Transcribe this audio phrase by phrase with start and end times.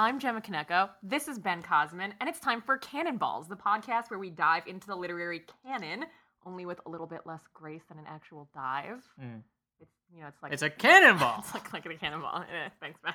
[0.00, 0.88] I'm Gemma Kaneko.
[1.02, 4.86] This is Ben Cosman, and it's time for Cannonballs, the podcast where we dive into
[4.86, 6.06] the literary canon,
[6.46, 9.02] only with a little bit less grace than an actual dive.
[9.22, 9.42] Mm.
[9.78, 11.40] It's you know, it's like It's a cannonball.
[11.44, 12.44] it's like like a cannonball.
[12.50, 13.12] Eh, thanks, man.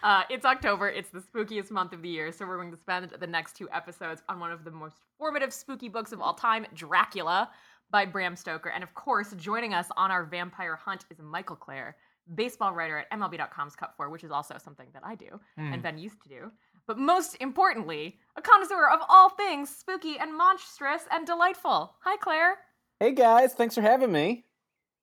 [0.00, 0.88] Uh, it's October.
[0.88, 3.68] It's the spookiest month of the year, so we're going to spend the next two
[3.72, 7.50] episodes on one of the most formative spooky books of all time, Dracula,
[7.90, 8.68] by Bram Stoker.
[8.68, 11.96] And of course, joining us on our vampire hunt is Michael Clair,
[12.34, 15.72] baseball writer at MLB.com's Cut4, which is also something that I do Hmm.
[15.72, 16.50] and Ben used to do.
[16.86, 21.96] But most importantly, a connoisseur of all things spooky and monstrous and delightful.
[22.04, 22.58] Hi, Clair.
[23.00, 24.44] Hey guys, thanks for having me.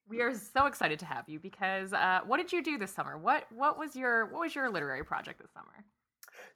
[0.07, 3.17] We are so excited to have you because uh, what did you do this summer?
[3.17, 5.85] What what was your what was your literary project this summer?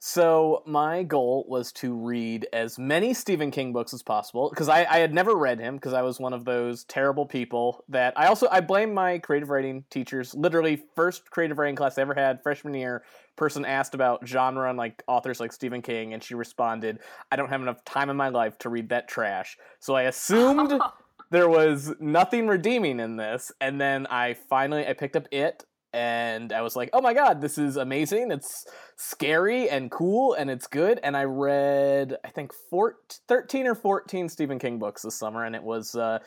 [0.00, 4.84] So my goal was to read as many Stephen King books as possible because I,
[4.84, 8.26] I had never read him because I was one of those terrible people that I
[8.26, 10.34] also I blame my creative writing teachers.
[10.36, 13.02] Literally, first creative writing class I ever had freshman year,
[13.34, 17.00] person asked about genre and like authors like Stephen King, and she responded,
[17.32, 20.80] "I don't have enough time in my life to read that trash." So I assumed
[21.30, 26.52] there was nothing redeeming in this and then i finally i picked up it and
[26.52, 30.66] i was like oh my god this is amazing it's scary and cool and it's
[30.66, 35.44] good and i read i think 14, 13 or 14 stephen king books this summer
[35.44, 36.18] and it was uh,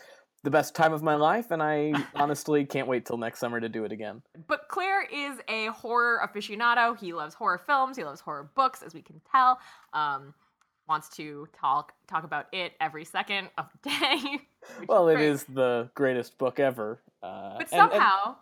[0.44, 3.70] the best time of my life and i honestly can't wait till next summer to
[3.70, 6.98] do it again But Clair is a horror aficionado.
[6.98, 7.98] He loves horror films.
[7.98, 9.60] He loves horror books, as we can tell.
[9.94, 10.34] Um,
[10.88, 14.40] wants to talk talk about it every second of the day.
[14.88, 15.28] well it great.
[15.28, 18.36] is the greatest book ever uh, But and- and- somehow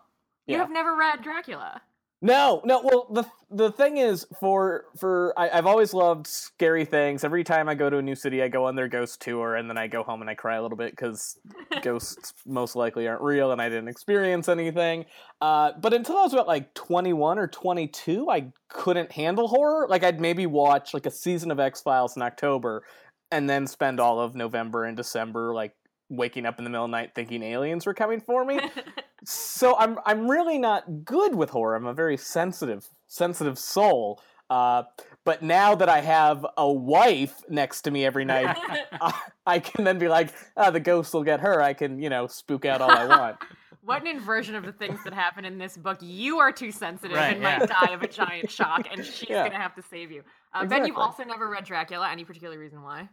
[0.50, 0.62] you yeah.
[0.62, 1.80] have never read Dracula.
[2.22, 2.82] No, no.
[2.82, 7.24] Well, the the thing is, for for I, I've always loved scary things.
[7.24, 9.70] Every time I go to a new city, I go on their ghost tour, and
[9.70, 11.38] then I go home and I cry a little bit because
[11.82, 15.06] ghosts most likely aren't real, and I didn't experience anything.
[15.40, 19.48] Uh, but until I was about like twenty one or twenty two, I couldn't handle
[19.48, 19.86] horror.
[19.88, 22.82] Like I'd maybe watch like a season of X Files in October,
[23.30, 25.74] and then spend all of November and December like
[26.10, 28.60] waking up in the middle of the night thinking aliens were coming for me
[29.24, 31.74] so I'm I'm really not good with horror.
[31.76, 34.20] I'm a very sensitive sensitive soul.
[34.48, 34.82] Uh,
[35.24, 38.56] but now that I have a wife next to me every night,
[39.00, 41.62] I, I can then be like, ah, the ghost will get her.
[41.62, 43.36] I can, you know, spook out all I want.
[43.82, 45.98] what an inversion of the things that happen in this book.
[46.00, 47.58] You are too sensitive Right, and yeah.
[47.58, 49.46] might die of a giant shock, and she's Yeah.
[49.46, 50.24] gonna have to save you.
[50.52, 52.10] Uh, Ben, you've also never read Dracula.
[52.10, 53.08] Any particular reason why?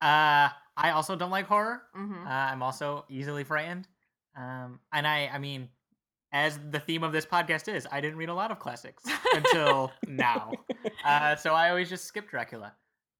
[0.00, 1.82] Uh, I also don't like horror.
[1.96, 2.26] Mm-hmm.
[2.26, 3.88] Uh, I'm also easily frightened.
[4.36, 5.68] Um, and I, I mean,
[6.32, 9.02] as the theme of this podcast is, I didn't read a lot of classics
[9.34, 10.52] until now.
[11.04, 12.74] Uh, so I always just skip Dracula.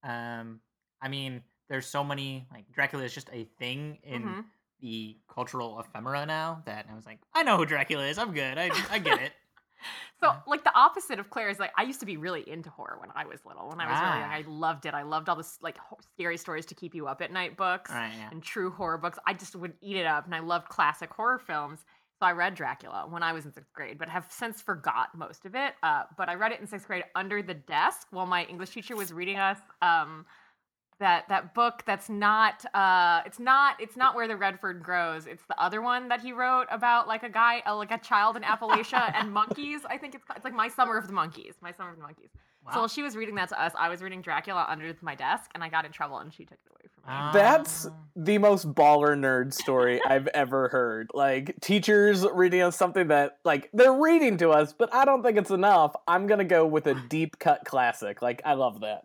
[0.05, 0.61] Um,
[1.03, 4.45] I mean, there's so many like Dracula is just a thing in Mhm.
[4.81, 8.19] the cultural ephemera now that I was like, I know who Dracula is.
[8.19, 8.57] I'm good.
[8.59, 9.33] I, I get it.
[10.21, 12.97] So, like the opposite of Clair is like I used to be really into horror
[13.01, 13.69] when I was little.
[13.69, 14.35] When I was really young, Ah.
[14.35, 14.95] I loved it.
[14.95, 15.79] I loved all this like
[16.15, 18.29] scary stories to keep you up at night books right, yeah.
[18.31, 19.19] and true horror books.
[19.27, 21.85] I just would eat it up, and I loved classic horror films.
[22.21, 25.47] So I read Dracula when I was in sixth grade, but have since forgot most
[25.47, 25.75] of it.
[25.85, 28.97] Uh, but I read it in sixth grade under the desk while my English teacher
[28.97, 30.27] was reading us um,
[31.01, 31.83] that that book.
[31.87, 32.65] That's not.
[32.75, 33.81] Uh, it's not.
[33.81, 35.27] It's not where the Red Fern grows.
[35.27, 38.37] It's the other one that he wrote about like a guy, uh, like a child
[38.37, 39.83] in Appalachia and monkeys.
[39.89, 41.55] I think it's it's like My Summer of the Monkeys.
[41.61, 42.31] My Summer of the Monkeys.
[42.73, 45.51] So while she was reading that to us, I was reading Dracula under my desk,
[45.55, 47.09] and I got in trouble, and she took it away from me.
[47.09, 47.31] Ah.
[47.33, 51.11] That's the most baller nerd story I've ever heard.
[51.15, 55.39] Like teachers reading us something that like they're reading to us, but I don't think
[55.39, 55.95] it's enough.
[56.07, 58.21] I'm gonna go with a deep cut classic.
[58.21, 59.05] Like I love that.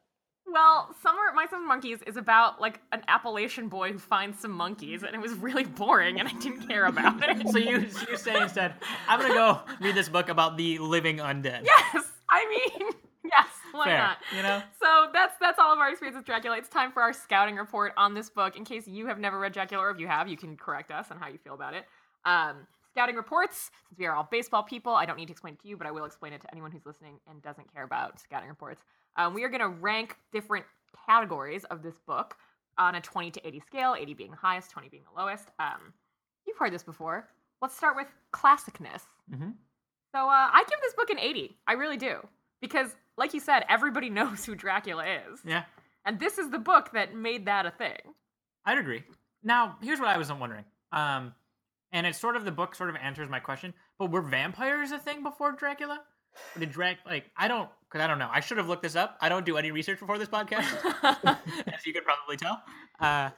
[0.53, 5.01] Well, Summer My Summer Monkeys is about like an Appalachian boy who finds some monkeys,
[5.01, 7.49] and it was really boring, and I didn't care about it.
[7.49, 8.75] so you you say instead,
[9.07, 11.65] I'm gonna go read this book about the living undead.
[11.65, 12.91] yes, I mean,
[13.25, 14.17] yes, why Fair, not?
[14.35, 14.61] You know.
[14.79, 16.55] So that's that's all of our experience with Dracula.
[16.59, 18.55] It's time for our scouting report on this book.
[18.55, 21.09] In case you have never read Dracula, or if you have, you can correct us
[21.09, 21.85] on how you feel about it.
[22.25, 23.71] Um, scouting reports.
[23.89, 25.87] Since we are all baseball people, I don't need to explain it to you, but
[25.87, 28.83] I will explain it to anyone who's listening and doesn't care about scouting reports.
[29.15, 30.65] Um, we are going to rank different
[31.05, 32.35] categories of this book
[32.77, 35.49] on a 20 to 80 scale, 80 being the highest, 20 being the lowest.
[35.59, 35.93] Um,
[36.47, 37.29] you've heard this before.
[37.61, 39.03] Let's start with classicness.
[39.31, 39.51] Mm-hmm.
[40.15, 41.57] So uh, I give this book an 80.
[41.67, 42.17] I really do.
[42.61, 45.39] Because, like you said, everybody knows who Dracula is.
[45.45, 45.63] Yeah,
[46.05, 47.99] And this is the book that made that a thing.
[48.65, 49.03] I'd agree.
[49.43, 50.63] Now, here's what I was wondering.
[50.91, 51.33] Um,
[51.91, 53.73] and it's sort of the book sort of answers my question.
[53.99, 56.01] But were vampires a thing before Dracula?
[56.59, 58.29] Did Drac like I don't because I don't know.
[58.31, 59.17] I should have looked this up.
[59.21, 60.65] I don't do any research before this podcast,
[61.73, 62.61] as you could probably tell.
[62.99, 63.29] Uh,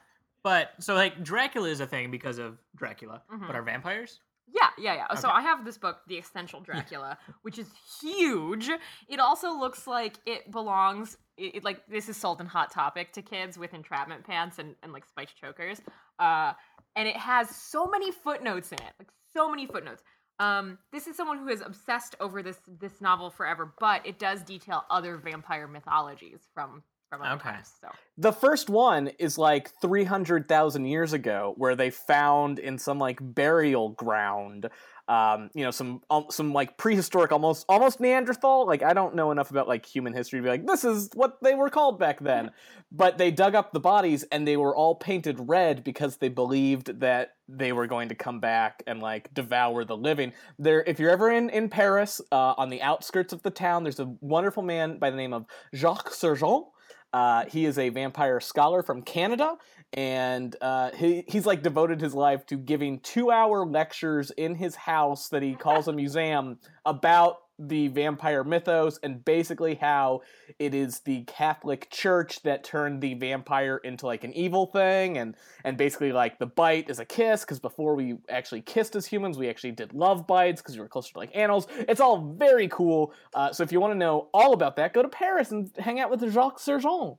[0.43, 3.21] but so like Dracula is a thing because of Dracula.
[3.33, 3.47] Mhm.
[3.47, 4.19] But are vampires?
[4.47, 5.15] Yeah, yeah, yeah.
[5.15, 7.67] So I have this book, The Essential Dracula, which is
[7.99, 8.69] huge.
[9.09, 11.17] It also looks like it belongs.
[11.35, 14.75] It, it- like this is sold in Hot Topic to kids with entrapment pants and,
[14.83, 15.81] and like spiked chokers.
[16.19, 16.53] Uh,
[16.95, 20.03] and it has so many footnotes in it, like so many footnotes.
[20.39, 24.43] Um, this is someone who is obsessed over this this novel forever, but it does
[24.43, 27.49] detail other vampire mythologies from from other Okay.
[27.49, 27.71] times.
[27.79, 33.19] So The first one is like 300,000 years ago, where they found in some like
[33.21, 34.69] burial ground,
[35.07, 38.65] um, you know, some um, some like prehistoric, almost almost Neanderthal.
[38.65, 41.37] Like I don't know enough about like human history to be like this is what
[41.43, 42.51] they were called back then.
[42.91, 46.99] but they dug up the bodies and they were all painted red because they believed
[47.01, 50.33] that they were going to come back and like devour the living.
[50.57, 53.99] There, if you're ever in in Paris, uh, on the outskirts of the town, there's
[53.99, 56.65] a wonderful man by the name of Jacques Sirgent.
[57.13, 59.55] Uh, he is a vampire scholar from Canada,
[59.93, 64.75] and uh, he, he's like devoted his life to giving two hour lectures in his
[64.75, 70.21] house that he calls a museum about the vampire mythos and basically how
[70.59, 75.35] it is the Catholic Church that turned the vampire into like an evil thing, and
[75.63, 79.37] and basically like the bite is a kiss because before we actually kissed as humans,
[79.37, 81.67] we actually did love bites because we were closer to like animals.
[81.87, 83.13] It's all very cool.
[83.33, 85.99] Uh, so if you want to know all about that, go to Paris and hang
[85.99, 87.17] out with Jacques Sirgent.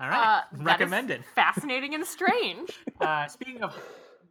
[0.00, 1.24] All right, uh, recommended.
[1.34, 2.70] fascinating and strange.
[3.00, 3.76] uh, speaking of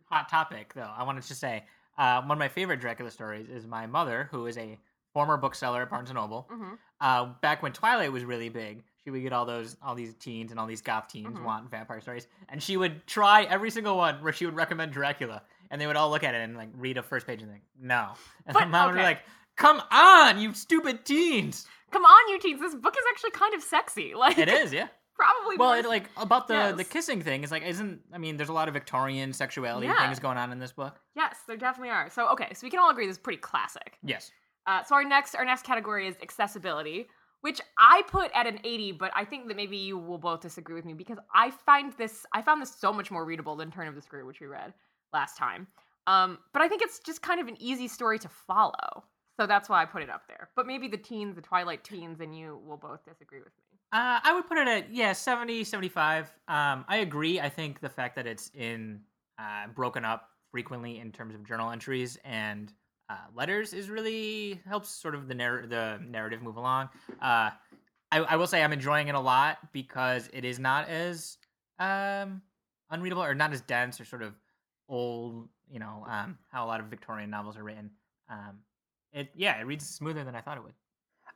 [0.10, 1.66] hot topic, though, I wanted to say
[1.98, 4.78] uh, one of my favorite Dracula stories is my mother, who is a
[5.14, 6.48] former bookseller at Barnes and Noble.
[6.50, 10.14] hmm Uh, back when Twilight was really big, she would get all those all these
[10.16, 11.44] teens and all these goth teens Mhm.
[11.44, 15.42] want vampire stories, and she would try every single one where she would recommend Dracula,
[15.72, 17.64] and they would all look at it and like read a first page and think
[17.80, 18.14] no,
[18.46, 19.08] and But- my mom would be okay.
[19.08, 19.22] like,
[19.58, 22.60] "Come on, you stupid teens!" Come on, you teens.
[22.60, 24.14] This book is actually kind of sexy.
[24.24, 24.88] Like It is, yeah.
[25.18, 28.50] Probably Well, it, like about the the kissing thing is like isn't I mean there's
[28.50, 30.06] a lot of Victorian sexuality Yeah.
[30.06, 31.00] things going on in this book.
[31.16, 32.10] Yes, there definitely are.
[32.10, 33.98] So okay, so we can all agree this is pretty classic.
[34.04, 34.32] Yes.
[34.66, 37.08] Uh, so our next our next category is accessibility,
[37.42, 40.76] which I put at an 80, but I think that maybe you will both disagree
[40.76, 43.88] with me because I find this I found this so much more readable than Turn
[43.88, 44.74] of the Screw, which we read
[45.14, 45.68] last time.
[46.06, 49.04] Um, but I think it's just kind of an easy story to follow.
[49.40, 50.50] So that's why I put it up there.
[50.56, 53.67] But maybe the teens, the Twilight teens, and you will both disagree with me.
[53.94, 57.40] Uh, I would put it at yeah 70 75 um, i agree.
[57.40, 59.00] I think the fact that it's in
[59.40, 62.74] uh, broken up frequently in terms of journal entries and
[63.10, 66.90] uh, letters is really helps sort of the narr- the narrative move along.
[67.22, 67.52] Uh,
[68.12, 71.38] I, I will say i'm enjoying it a lot because it is not as
[71.80, 72.42] um,
[72.90, 74.34] unreadable or not as dense or sort of
[74.90, 77.92] old you know um, how a lot of victorian novels are written.
[78.30, 78.60] Um,
[79.14, 80.74] it yeah it reads smoother than i thought it would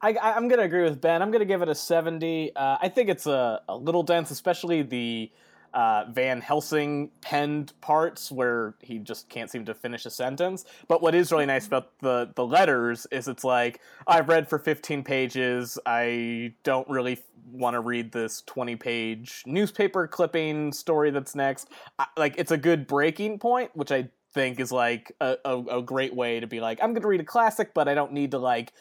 [0.01, 1.21] I, I- I'm gonna agree with Ben.
[1.21, 2.55] I'm gonna give it a 70.
[2.55, 5.31] Uh, I think it's a, a little dense, especially the
[5.73, 10.65] uh, Van Helsing penned parts where he just can't seem to finish a sentence.
[10.89, 14.59] But what is really nice about the the letters is it's like I've read for
[14.59, 15.79] 15 pages.
[15.85, 17.19] I don't really
[17.51, 21.69] want to read this 20 page newspaper clipping story that's next.
[21.99, 25.81] I, like it's a good breaking point, which I think is like a, a, a
[25.81, 28.39] great way to be like I'm gonna read a classic, but I don't need to
[28.39, 28.73] like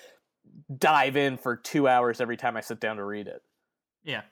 [0.78, 3.42] dive in for two hours every time I sit down to read it.
[4.04, 4.22] yeah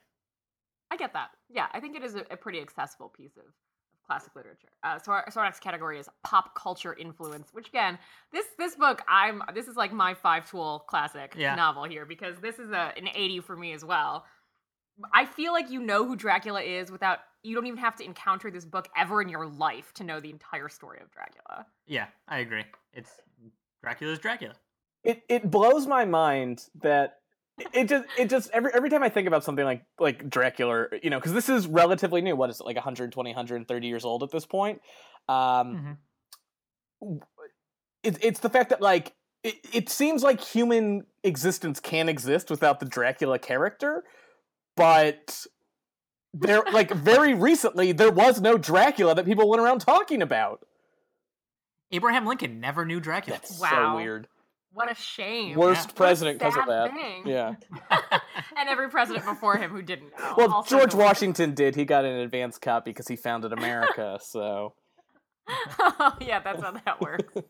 [0.90, 1.30] I get that.
[1.50, 4.69] Yeah, I think it is a, a pretty accessible piece of, of classic literature.
[4.82, 7.99] Uh, so, our, so our next category is pop culture influence, which again,
[8.32, 11.54] this this book, I'm this is like my five tool classic Yeah.
[11.56, 14.25] novel here because this is a, an 80 for me as well.
[15.12, 18.50] I feel like you know who Dracula is without you don't even have to encounter
[18.50, 21.66] this book ever in your life to know the entire story of Dracula.
[21.87, 22.64] Yeah, I agree.
[22.94, 23.11] It's
[23.82, 24.54] Dracula's Dracula.
[25.05, 27.14] It it blows my mind that
[27.73, 31.11] it just it just every every time I think about something like like Dracula, you
[31.11, 32.37] know, because this is relatively new.
[32.37, 34.81] What is it like 120, 130 years old at this point?
[35.28, 35.99] Um,
[38.02, 39.14] it, it's the fact that like
[39.45, 44.05] it, it seems like human existence can exist without the Dracula character,
[44.76, 45.47] but
[46.35, 50.64] there like very recently there was no Dracula that people went around talking about.
[51.90, 53.38] Abraham Lincoln never knew Dracula.
[53.40, 53.93] That's Wow.
[53.93, 54.28] so weird.
[54.72, 55.56] What a shame.
[55.56, 55.94] Worst Yeah.
[55.96, 56.92] president because of that.
[56.92, 57.26] thing.
[57.26, 57.54] Yeah.
[58.56, 60.34] and every president before him who didn't know.
[60.37, 61.75] Well, George the- Washington did.
[61.75, 64.18] He got an advance copy because he founded America.
[64.28, 64.75] So
[66.20, 67.32] yeah, that's how that works.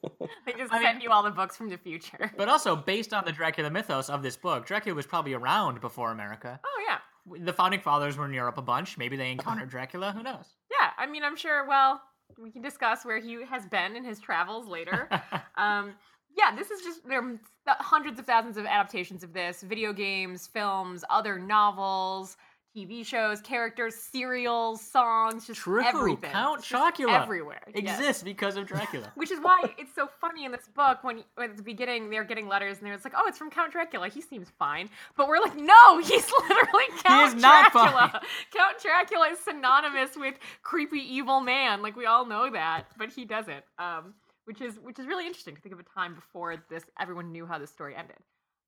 [0.47, 2.31] They just I sent mean- you all the books from the future.
[2.37, 6.11] but also, based on the Dracula mythos of this book, Dracula was probably around before
[6.13, 6.61] America.
[6.65, 8.97] Oh yeah, The founding fathers were in Europe a bunch.
[8.97, 10.13] Maybe they encountered Dracula.
[10.13, 10.47] Who knows?
[10.71, 10.91] yeah.
[10.97, 11.67] I mean, I'm sure.
[11.67, 12.01] Well,
[12.41, 15.09] we can discuss where he has been in his travels later.
[15.57, 15.95] um,
[16.39, 17.39] yeah, this is just there are
[17.81, 22.37] hundreds of thousands of adaptations of this, video games, films, other novels,
[22.77, 26.31] TV shows, characters, serials, songs, just True, everything.
[26.31, 27.99] Count Chocula everywhere yes.
[27.99, 29.11] Exists because of Dracula.
[29.17, 32.25] Which is why it's so funny in this book when, when at the beginning they're
[32.25, 34.09] getting letters and they're like, "Oh, it's from Count Dracula.
[34.09, 38.23] He seems fine," but we're like, "No, he's literally Count not Dracula.
[38.55, 41.83] Count Dracula is synonymous with creepy evil man.
[41.83, 43.65] Like we all know that, but he doesn't.
[43.79, 44.15] Um,
[44.49, 47.45] which is which is really interesting to think of a time before this everyone knew
[47.45, 48.17] how this story ended.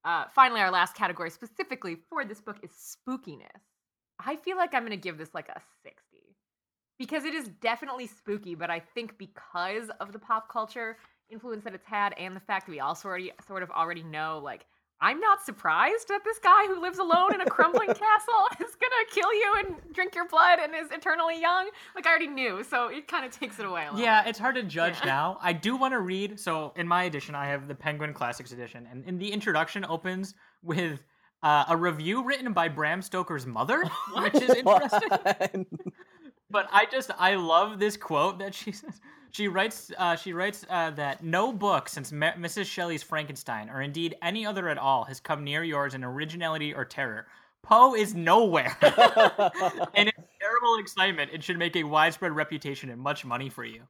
[0.05, 3.63] Uh, finally, our last category specifically for this book is spookiness.
[4.25, 5.97] I feel like I'm going to give this like a 60
[6.99, 10.99] because it is definitely spooky, but I think because of the pop culture
[11.31, 14.39] influence that it's had and the fact that we also already sort of already know
[14.45, 14.67] like
[15.03, 19.05] I'm not surprised that this guy who lives alone in a crumbling castle is gonna
[19.11, 21.71] kill you and drink your blood and is eternally young.
[21.95, 24.01] Like I already knew, so it kind of takes it away a little.
[24.01, 24.31] Yeah, bit.
[24.31, 25.07] it's hard to judge Yeah.
[25.07, 25.39] now.
[25.43, 26.39] I do want to read.
[26.39, 30.35] So in my edition, I have the Penguin Classics edition, and in the introduction opens
[30.63, 31.01] with
[31.43, 33.83] uh, a review written by Bram Stoker's mother,
[34.17, 35.65] which is interesting.
[36.51, 39.01] But I just I love this quote that she says.
[39.33, 42.67] She writes uh, she writes uh, that no book since Ma- Mrs.
[42.67, 46.85] Shelley's Frankenstein, or indeed any other at all, has come near yours in originality or
[46.85, 47.27] terror.
[47.63, 53.25] Poe is nowhere, and in terrible excitement, it should make a widespread reputation and much
[53.25, 53.83] money for you.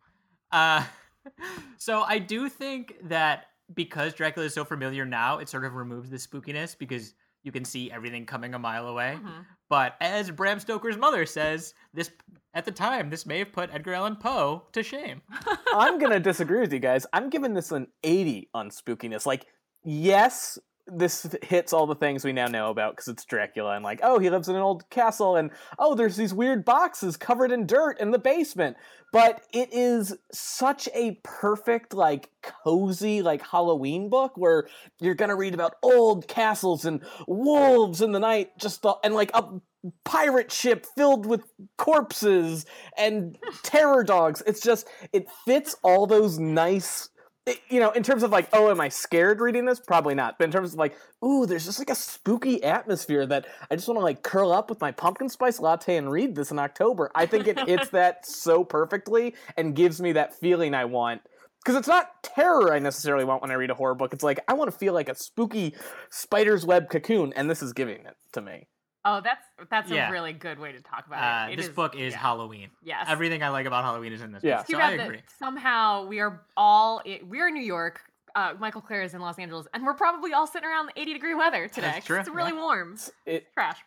[0.53, 0.85] Uh,
[1.79, 6.11] so I do think that because Dracula is so familiar now, it sort of removes
[6.11, 7.15] the spookiness because
[7.45, 9.19] you can see everything coming a mile away.
[9.23, 9.47] Mhm.
[9.69, 12.11] But as Bram Stoker's mother says, this
[12.55, 15.23] at the time this may have put Edgar Allan Poe to shame.
[15.75, 17.07] I'm gonna disagree with you guys.
[17.13, 19.27] I'm giving this an 80 on spookiness.
[19.27, 19.47] Like,
[19.85, 20.59] yes,
[20.93, 24.19] this hits all the things we now know about because it's Dracula and like, oh,
[24.19, 28.01] he lives in an old castle and oh, there's these weird boxes covered in dirt
[28.01, 28.77] in the basement.
[29.13, 34.69] But it is such a perfect, like, cozy, like Halloween book where
[35.01, 39.31] you're gonna read about old castles and wolves in the night, just the, and like
[39.35, 39.61] a
[40.05, 41.43] pirate ship filled with
[41.79, 44.43] corpses and terror dogs.
[44.47, 47.09] It's just it fits all those nice
[47.47, 49.81] it- you know, in terms of like, oh, am I scared reading this?
[49.81, 50.39] Probably not.
[50.39, 53.89] But in terms of like, ooh, there's just like a spooky atmosphere that I just
[53.89, 57.11] want to like curl up with my pumpkin spice latte and read this in October.
[57.15, 61.23] I think it hits that so perfectly and gives me that feeling I want.
[61.65, 64.15] Because it's not terror I necessarily want when I read a horror book.
[64.15, 65.75] It's like I want to feel like a spooky
[66.11, 68.67] spider's web cocoon, and this is giving it to me.
[69.05, 70.09] Oh, that's that's Yeah.
[70.09, 71.55] a really good way to talk about Uh, it.
[71.55, 72.19] It this is- book is yeah.
[72.19, 72.71] Halloween.
[72.83, 73.07] Yes.
[73.09, 74.59] Everything I like about Halloween is in this Yeah.
[74.59, 74.67] book.
[74.67, 75.23] Too So I agree.
[75.39, 78.03] somehow we are all we're in New York.
[78.35, 81.35] Uh, Michael Clair is in Los Angeles, and we're probably all sitting around 80 degree
[81.35, 81.81] weather today.
[81.89, 82.61] That's 'cause true, It's really yeah.
[82.61, 82.97] warm.
[83.27, 83.79] It Trash.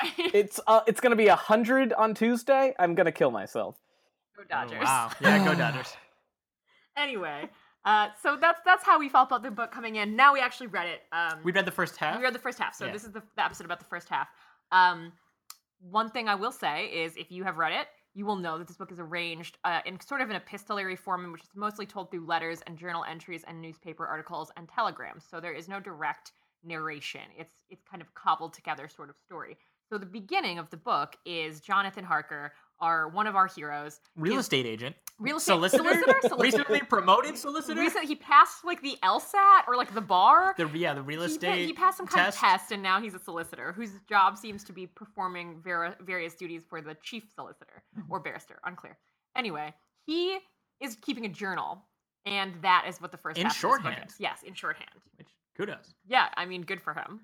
[0.18, 2.74] it's uh, it's gonna be a hundred on Tuesday.
[2.78, 3.76] I'm gonna kill myself.
[4.36, 4.78] Go Dodgers.
[4.80, 5.10] Oh, wow.
[5.20, 5.96] Yeah, go Dodgers.
[6.96, 7.48] Anyway,
[7.84, 10.14] uh, so that's that's how we felt about the book coming in.
[10.16, 11.02] Now we actually read it.
[11.12, 12.16] Um, We read the first half.
[12.16, 12.92] we read the first half, so Yeah.
[12.92, 14.28] this is the, the episode about the first half.
[14.72, 15.12] Um,
[15.80, 18.66] one thing I will say is, if you have read it, you will know that
[18.66, 21.86] this book is arranged uh, in sort of an epistolary form, in which it's mostly
[21.86, 25.24] told through letters and journal entries and newspaper articles and telegrams.
[25.30, 26.32] So there is no direct
[26.64, 27.22] narration.
[27.38, 29.56] It's it's kind of cobbled together sort of story.
[29.88, 34.38] So the beginning of the book is Jonathan Harker, our one of our heroes, Real
[34.38, 34.96] estate agent.
[35.20, 35.82] Real estate Solicitor?
[35.84, 36.42] solicitor, solicitor.
[36.58, 37.78] Recently promoted solicitor?
[37.80, 40.54] Recently, he passed like the LSAT or like the bar.
[40.58, 42.38] the yeah, the real estate pa- he passed some kind test.
[42.38, 46.34] of test, and now he's a solicitor whose job seems to be performing ver- various
[46.34, 48.10] duties for the chief solicitor Mm-hmm.
[48.12, 48.96] or barrister, unclear.
[49.36, 49.72] Anyway,
[50.06, 50.38] he
[50.80, 51.84] is keeping a journal,
[52.26, 54.08] and that is what the first In half of this book shorthand.
[54.10, 54.16] is.
[54.18, 54.88] Yes, in shorthand.
[55.16, 55.94] Which kudos.
[56.08, 57.20] Yeah, I mean, good for him.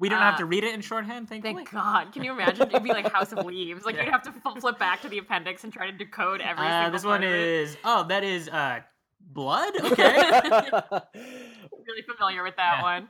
[0.00, 1.54] We don't have Uh, to read it in shorthand, thankfully.
[1.54, 2.12] Thank God.
[2.12, 2.68] Can you imagine?
[2.68, 3.84] It'd be like House of Leaves.
[3.84, 4.04] Like Yeah.
[4.04, 7.04] you'd have to flip back to the appendix and try to decode every Uh, this
[7.04, 8.80] one is oh, that is uh
[9.20, 9.72] blood?
[9.84, 10.30] Okay.
[11.14, 12.82] really familiar with that Yeah.
[12.82, 13.08] one.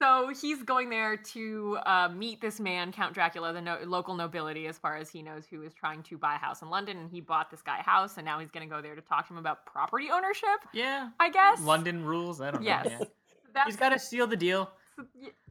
[0.00, 4.66] So he's going there to uh, meet this man, Count Dracula, the no- local nobility,
[4.66, 6.96] as far as he knows, who is trying to buy a house in London.
[6.98, 9.00] And he bought this guy a house, and now he's going to go there to
[9.00, 10.48] talk to him about property ownership.
[10.72, 11.10] yeah.
[11.20, 11.60] I guess.
[11.60, 12.40] London rules.
[12.40, 12.86] I don't Yes.
[12.86, 13.06] know.
[13.54, 13.64] Yeah.
[13.66, 14.72] He's got to seal the deal.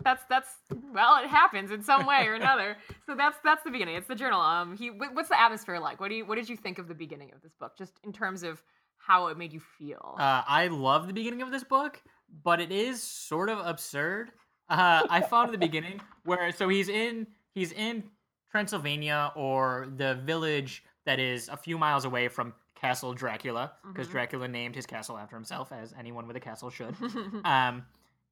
[0.04, 0.50] That's that's
[0.94, 2.78] well, it happens in some way or another.
[3.08, 3.96] So that's that's the beginning.
[3.96, 4.40] It's the journal.
[4.40, 6.00] Um, he what's the atmosphere like?
[6.00, 8.14] What do you what did you think of the beginning of this book, just in
[8.14, 8.62] terms of
[8.98, 10.16] how it made you feel?
[10.18, 12.02] Uh, I love the beginning of this book,
[12.44, 14.32] but it is sort of absurd.
[14.70, 18.04] Uh, I found the beginning where so he's in he's in
[18.52, 24.12] Transylvania or the village that is a few miles away from Castle Dracula because Mhm.
[24.12, 26.96] Dracula named his castle after himself, as anyone with a castle should.
[27.46, 27.84] um,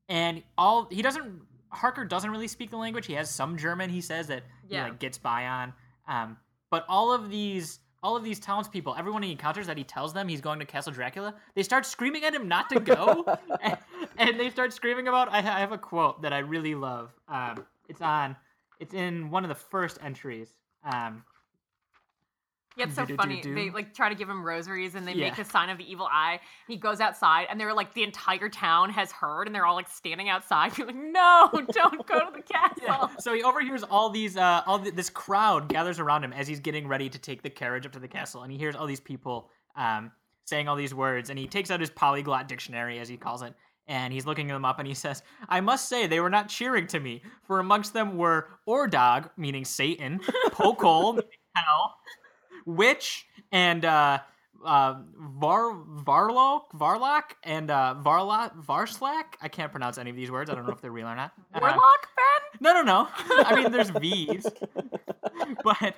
[0.09, 3.05] and all he doesn't Harker doesn't really speak the language.
[3.05, 3.89] He has some German.
[3.89, 4.85] He says that Yeah.
[4.85, 5.73] he like gets by on.
[6.07, 6.37] Um,
[6.71, 10.27] but all of these all of these townspeople, everyone he encounters that he tells them
[10.29, 13.25] he's going to Castle Dracula, they start screaming at him not to go,
[13.61, 13.77] and,
[14.17, 15.29] and they start screaming about.
[15.31, 17.11] I, I have a quote that I really love.
[17.27, 18.35] Um, it's on
[18.79, 20.53] It's in one of the first entries.
[20.83, 21.23] Um,
[22.79, 23.41] Yeah, it's so funny.
[23.41, 25.25] They like try to give him rosaries and they Yeah.
[25.27, 26.39] make the sign of the evil eye.
[26.67, 29.89] He goes outside and they're like the entire town has heard and they're all like
[29.89, 30.71] standing outside.
[30.79, 32.83] Like, no, don't go to the castle.
[32.83, 33.07] Yeah.
[33.19, 36.59] So he overhears all these, uh, all th- this crowd gathers around him as he's
[36.59, 39.00] getting ready to take the carriage up to the castle, and he hears all these
[39.00, 40.12] people um,
[40.45, 43.53] saying all these words, and he takes out his polyglot dictionary, as he calls it,
[43.88, 46.88] and he's looking them up, and he says, "I must say they were not cheering
[46.88, 50.19] to me, for amongst them were Ordog, meaning Satan,
[50.51, 51.95] Pokol, meaning hell,
[52.65, 54.19] Witch, and uh,
[54.65, 59.35] uh, Var Varlock, Varlock, and uh, Varlot, Varslack.
[59.41, 60.49] I can't pronounce any of these words.
[60.49, 61.33] I don't know if they're real or not.
[61.53, 62.59] Uh, Warlock, Ben?
[62.61, 63.07] no, no, no.
[63.45, 64.45] I mean, there's V's,
[65.63, 65.95] but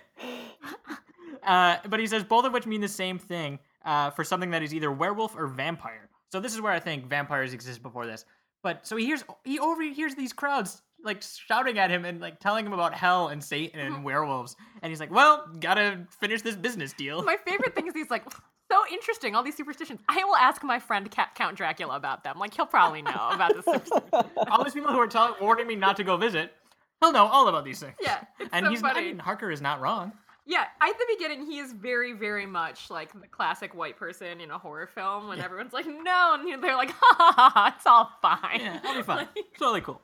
[1.44, 4.64] uh, but he says both of which mean the same thing uh, for something that
[4.64, 6.10] is either werewolf or vampire.
[6.32, 8.26] So this is where I think vampires exist before this.
[8.64, 12.66] But so he hears he overhears these crowds like shouting at him and like telling
[12.66, 14.04] him about hell and Satan and uh-huh.
[14.04, 18.10] werewolves, and he's like, "Well, gotta finish this business deal." My favorite thing is he's
[18.10, 18.24] like,
[18.72, 20.00] so interesting, all these superstitions.
[20.08, 22.40] I will ask my friend Ca- Count Dracula about them.
[22.40, 24.32] Like, he'll probably know about the superstitions.
[24.50, 26.54] all these people who are telling warning me not to go visit,
[27.02, 27.96] he'll know all about these things.
[28.02, 29.00] Yeah, and so he's funny.
[29.00, 30.14] I mean, Harker is not wrong.
[30.46, 34.50] Yeah, at the beginning, he is very, very much like the classic white person in
[34.50, 35.46] a horror film when Yeah.
[35.46, 38.60] everyone's like, no, and they're like, ha ha ha, ha it's all fine.
[38.60, 39.18] Yeah, I'll be fine.
[39.28, 40.02] Like, It's totally cool.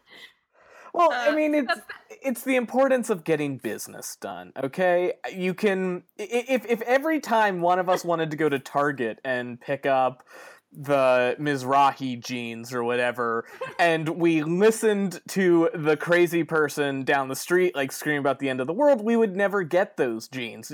[0.94, 4.54] Well, Uh, I mean, it's it's the importance of getting business done.
[4.62, 9.20] Okay, you can if if every time one of us wanted to go to Target
[9.24, 10.24] and pick up
[10.72, 13.46] the Mizrahi jeans or whatever,
[13.80, 18.60] and we listened to the crazy person down the street like screaming about the end
[18.60, 20.74] of the world, we would never get those jeans.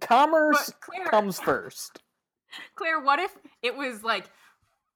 [0.00, 2.00] Commerce Clair, comes first.
[2.74, 4.24] Clair, what if it was like,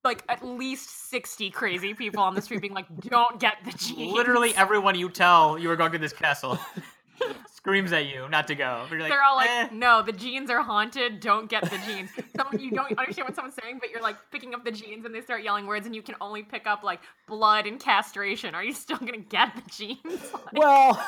[0.08, 4.12] like at least sixty crazy people on the street being like, "Don't get the jeans."
[4.14, 6.58] Literally everyone you tell you are going to this castle
[7.52, 8.84] screams at you not to go.
[8.88, 11.20] But you're like, They're all like, "Eh." "No, the jeans are haunted.
[11.20, 14.54] Don't get the jeans." Someone you don't understand what someone's saying, but you're like picking
[14.54, 17.00] up the jeans, and they start yelling words, and you can only pick up like
[17.26, 18.54] blood and castration.
[18.54, 19.98] Are you still gonna get the jeans?
[20.32, 21.04] Like- Well,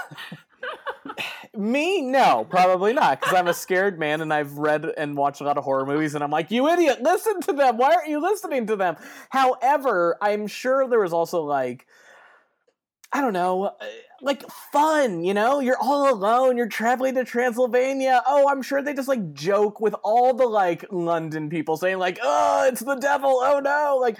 [1.56, 5.44] me, no, probably not, because I'm a scared man and I've read and watched a
[5.44, 7.76] lot of horror movies, and I'm like, you idiot, listen to them.
[7.76, 8.96] Why aren't you listening to them?
[9.30, 11.86] However, I'm sure there was also like,
[13.12, 13.74] I don't know, uh,
[14.22, 15.58] like fun, you know?
[15.58, 18.22] You're all alone, you're traveling to Transylvania.
[18.24, 22.20] Oh, I'm sure they just like joke with all the like London people saying, like,
[22.22, 23.98] oh, it's the devil, oh no.
[24.00, 24.16] Like,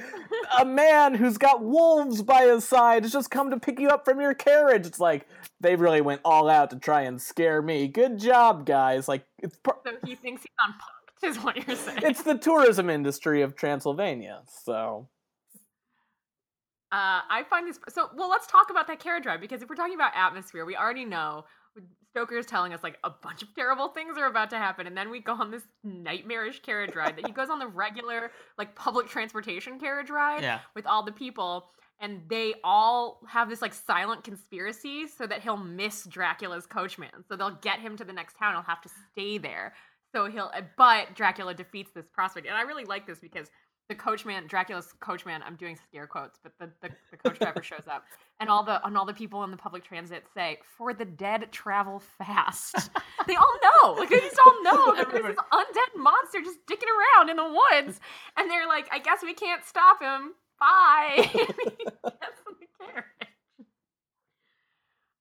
[0.58, 4.04] a man who's got wolves by his side has just come to pick you up
[4.04, 4.86] from your carriage.
[4.86, 5.28] It's like,
[5.60, 7.86] they really went all out to try and scare me.
[7.88, 9.08] Good job, guys.
[9.08, 9.56] Like, it's.
[9.56, 11.98] Pro- so he thinks he's on punked, is what you're saying.
[12.02, 15.08] it's the tourism industry of Transylvania, so
[16.92, 18.08] Uh, I find this so.
[18.16, 21.04] Well, let's talk about that carriage ride because if we're talking about atmosphere, we already
[21.04, 21.44] know
[22.10, 24.96] Stoker is telling us like a bunch of terrible things are about to happen, and
[24.96, 28.74] then we go on this nightmarish carriage ride that he goes on the regular like
[28.74, 30.58] public transportation carriage ride Yeah.
[30.74, 35.56] with all the people, and they all have this like silent conspiracy so that he'll
[35.56, 37.10] miss Dracula's coachman.
[37.28, 38.54] So they'll get him to the next town.
[38.54, 39.74] He'll have to stay there.
[40.14, 43.50] So he'll, eh, but Dracula defeats this prospect, and I really like this because
[43.88, 47.86] the coachman, Dracula's coachman, I'm doing scare quotes, but the, the, the coach driver shows
[47.90, 48.04] up,
[48.38, 51.50] and all the and all the people in the public transit say, "For the dead
[51.50, 52.90] travel fast."
[53.26, 56.86] they all know, like they just all know that there's this undead monster just dicking
[56.86, 58.00] around in the woods,
[58.36, 60.34] and they're like, "I guess we can't stop him.
[60.60, 63.06] Bye." And he gets in the carriage.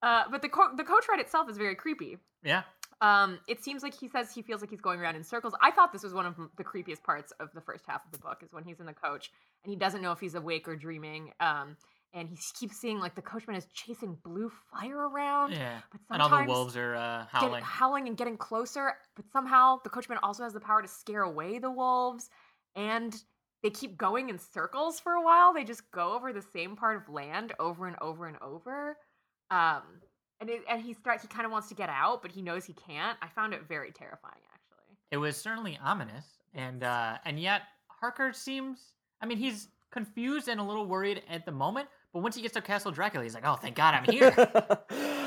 [0.02, 2.18] Uh, but the co- the coach ride itself is very creepy.
[2.44, 2.64] Yeah.
[3.02, 5.54] Um, it seems like he says he feels like he's going around in circles.
[5.62, 8.18] I thought this was one of the creepiest parts of the first half of the
[8.18, 9.30] book is when he's in the coach
[9.64, 11.32] and he doesn't know if he's awake or dreaming.
[11.40, 11.78] Um,
[12.14, 15.52] and he keeps seeing like the coachman is chasing blue fire around.
[15.54, 15.80] Yeah.
[15.92, 17.64] But And all the wolves are uh, howling.
[17.64, 18.94] howling and getting closer.
[19.16, 22.30] But somehow the coachman also has the power to scare away the wolves.
[22.76, 23.16] And
[23.64, 25.54] they keep going in circles for a while.
[25.54, 28.98] They just go over the same part of land over and over and over.
[29.52, 29.84] Um,
[30.40, 32.66] and it, and he start he kind of wants to get out, but he knows
[32.66, 33.18] he can't.
[33.22, 34.98] I found it very terrifying, actually.
[35.12, 38.94] It was certainly ominous, and uh, and yet Harker seems.
[39.22, 42.54] I mean, he's confused and a little worried at the moment, but once he gets
[42.54, 44.34] to Castle Dracula, he's like, "Oh, thank God, I'm here."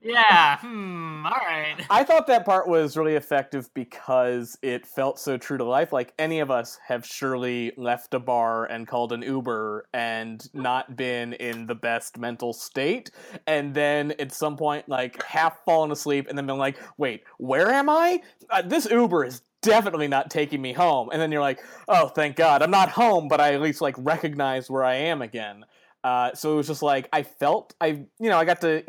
[0.00, 0.58] Yeah.
[0.58, 1.26] Hmm.
[1.26, 1.76] All right.
[1.90, 5.92] I thought that part was really effective because it felt so true to life.
[5.92, 10.96] Like any of us have surely left a bar and called an Uber and not
[10.96, 13.10] been in the best mental state,
[13.46, 17.70] and then at some point, like half fallen asleep, and then been like, "Wait, where
[17.70, 18.20] am I?
[18.50, 22.34] Uh, this Uber is." Definitely not taking me home, and then you're like, "Oh, thank
[22.34, 25.64] God, I'm not home, but I at least like recognize where I am again."
[26.04, 27.86] Uh, so it was just like I felt I
[28.18, 28.82] you know I got to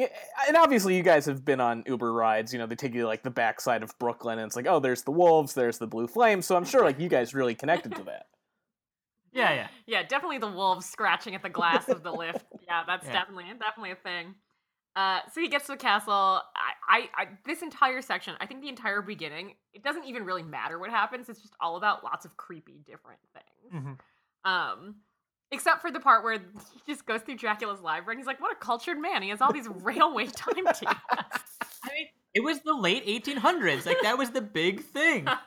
[0.48, 3.08] and obviously you guys have been on Uber rides you know they take you to,
[3.08, 6.08] like the backside of Brooklyn and it's like oh there's the wolves there's the blue
[6.08, 8.26] flames so I'm sure like you guys really connected to that.
[9.36, 9.68] Yeah, yeah.
[9.88, 12.42] Yeah, definitely the wolves scratching at the glass of the Lyft.
[12.68, 13.14] Yeah, that's Yeah.
[13.14, 14.36] definitely definitely a thing.
[14.96, 16.14] Uh, so he gets to the castle.
[16.14, 16.40] I,
[16.88, 20.78] I, I, this entire section, I think the entire beginning, it doesn't even really matter
[20.78, 21.30] what happens.
[21.30, 23.84] It's just all about lots of creepy, different things.
[23.84, 23.98] Mhm.
[24.48, 24.96] Um,
[25.54, 28.52] except for the part where he just goes through Dracula's library and he's like, "What
[28.52, 29.22] a cultured man!
[29.22, 33.86] He has all these railway timetables." I mean, it was the late 1800s.
[33.86, 35.28] Like that was the big thing.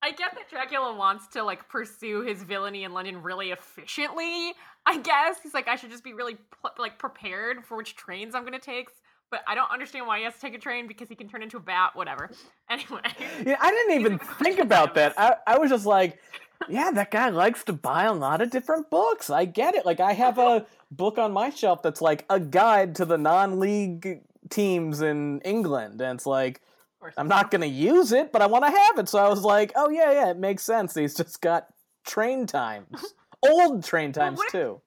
[0.00, 4.52] I get that Dracula wants to like pursue his villainy in London really efficiently.
[4.86, 6.36] I guess he's like, I should just be really
[6.78, 8.88] like prepared for which trains I'm gonna take.
[9.30, 11.42] But I don't understand why he has to take a train because he can turn
[11.42, 11.90] into a bat.
[11.94, 12.30] Whatever.
[12.70, 13.00] Anyway.
[13.46, 15.14] Yeah, I didn't even think about that.
[15.18, 16.18] I, I was just like,
[16.68, 19.30] yeah, that guy likes to buy a lot of different books.
[19.30, 19.86] I get it.
[19.86, 24.20] Like I have a book on my shelf that's like a guide to the non-league
[24.50, 26.60] teams in England, and it's like
[27.16, 29.08] I'm not gonna use it, but I want to have it.
[29.08, 30.94] So I was like, oh yeah, yeah, it makes sense.
[30.94, 31.68] He's just got
[32.06, 33.14] train times,
[33.48, 34.80] old train Well, times what- too.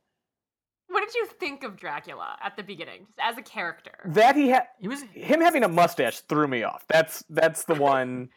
[0.92, 3.94] What did you think of Dracula at the beginning, just as a character?
[4.06, 6.84] That he had He was him having a mustache threw me off.
[6.90, 8.30] That's that's the one.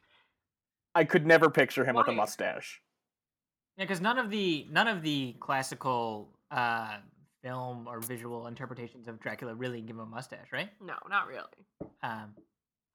[0.94, 2.80] I could never picture him with a mustache.
[3.76, 6.98] Yeah, because none of the none of the classical uh,
[7.42, 10.70] film or visual interpretations of Dracula really give him a mustache, right?
[10.80, 11.42] No, not really.
[12.04, 12.34] Um,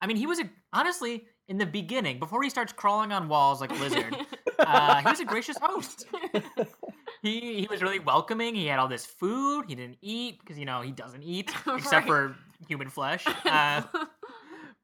[0.00, 3.60] I mean, he was a honestly in the beginning before he starts crawling on walls
[3.60, 4.16] like a lizard.
[4.58, 6.06] uh, he was a gracious host.
[7.22, 8.54] He he was really welcoming.
[8.54, 9.64] He had all this food.
[9.68, 12.06] He didn't eat because you know he doesn't eat except Right.
[12.06, 12.36] for
[12.68, 13.24] human flesh.
[13.44, 13.82] Uh,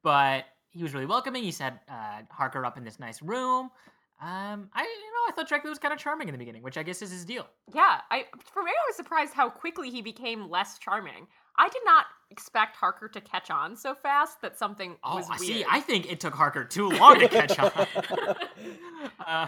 [0.03, 1.43] but he was really welcoming.
[1.43, 3.71] He said uh, Harker up in this nice room.
[4.19, 6.77] Um, I you know I thought Dracula was kind of charming in the beginning, which
[6.77, 7.45] I guess is his deal.
[7.73, 11.27] yeah, I for me, I was surprised how quickly he became less charming.
[11.59, 15.37] I did not expect Harker to catch on so fast that something Oh, was I
[15.39, 15.41] weird.
[15.41, 15.65] see.
[15.69, 17.71] I think it took Harker too long to catch on.
[19.27, 19.47] uh,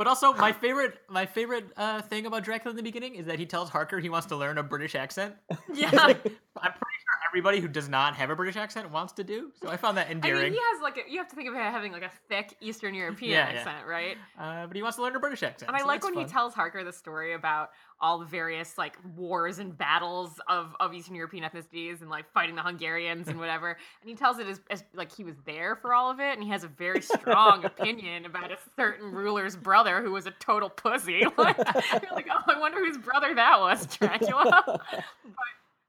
[0.00, 3.38] but also, my favorite, my favorite uh, thing about Dracula in the beginning is that
[3.38, 5.34] he tells Harker he wants to learn a British accent.
[5.74, 5.90] yeah.
[5.90, 6.24] Like,
[6.56, 6.99] I'm pretty
[7.30, 9.50] everybody who does not have a British accent wants to do.
[9.62, 10.40] So I found that endearing.
[10.40, 12.10] I mean, he has like a, you have to think of him having like a
[12.28, 13.58] thick Eastern European Yeah, yeah.
[13.58, 14.16] accent, right?
[14.38, 15.68] uh, but he wants to learn a British accent.
[15.68, 18.96] And I so like when he tells Harker the story about all the various like
[19.16, 23.76] wars and battles of, of Eastern European ethnicities and like fighting the Hungarians and whatever.
[24.00, 26.42] And he tells it as, as like he was there for all of it, and
[26.42, 30.70] he has a very strong opinion about a certain ruler's brother who was a total
[30.70, 31.24] pussy.
[31.36, 34.62] Like, you're like, oh, I wonder whose brother that was, Dracula.
[34.66, 34.80] but,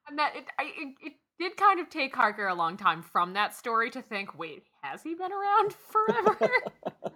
[0.09, 3.33] and that it, I, it it did kind of take Harker a long time from
[3.33, 6.37] that story to think, wait, has he been around forever?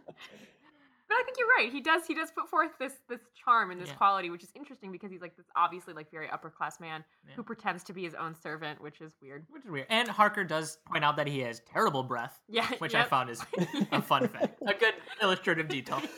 [1.15, 1.71] But I think you're right.
[1.71, 2.05] He does.
[2.05, 3.95] He does put forth this this charm and this Yeah.
[3.95, 7.35] quality, which is interesting because he's like this obviously like very upper class man Yeah.
[7.35, 9.45] who pretends to be his own servant, which is weird.
[9.49, 9.87] Which is weird.
[9.89, 13.41] And Harker does point out that he has terrible breath, Yeah, which I found is
[13.91, 16.01] a fun fact, a good illustrative detail.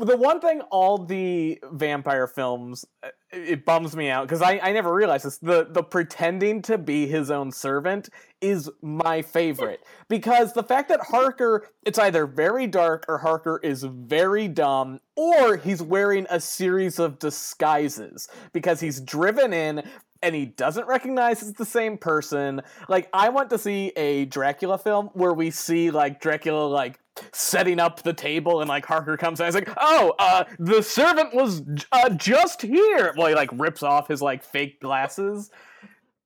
[0.00, 4.72] the one thing all the vampire films uh, it bums me out because I, I
[4.72, 8.08] never realized this the the pretending to be his own servant
[8.40, 13.84] is my favorite because the fact that Harker it's either very dark or Harker is
[13.84, 19.82] very dumb or he's wearing a series of disguises because he's driven in
[20.22, 22.62] and he doesn't recognize it's the same person.
[22.88, 26.98] Like I want to see a Dracula film where we see like Dracula like
[27.32, 31.34] setting up the table and like Harker comes and he's like, "Oh, uh the servant
[31.34, 35.50] was uh, just here." Well, he like rips off his like fake glasses.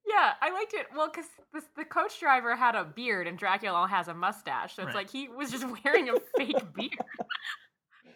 [0.08, 0.86] Yeah, I liked it.
[0.96, 1.26] Well, because
[1.76, 4.96] the coach driver had a beard and Dracula has a mustache, so it's Right.
[4.96, 6.92] like he was just wearing a fake beard.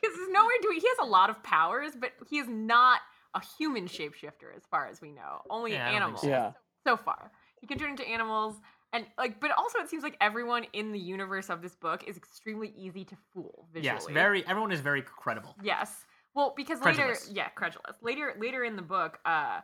[0.00, 0.68] Because there's nowhere to.
[0.81, 3.00] He has a lot of powers, but he is not
[3.35, 5.42] a human shapeshifter as far as we know.
[5.48, 6.20] Only Yeah, I don't think animals.
[6.22, 6.26] so.
[6.28, 6.52] Yeah.
[6.85, 7.31] so far.
[7.61, 8.57] He can turn into animals
[8.92, 12.16] and like but also it seems like everyone in the universe of this book is
[12.16, 13.94] extremely easy to fool visually.
[13.94, 14.44] Yes, very.
[14.48, 15.55] Everyone is very credible.
[15.62, 16.05] Yes.
[16.35, 17.28] Well, because Credulous.
[17.28, 17.96] later yeah, credulous.
[18.02, 19.61] Later later in the book, uh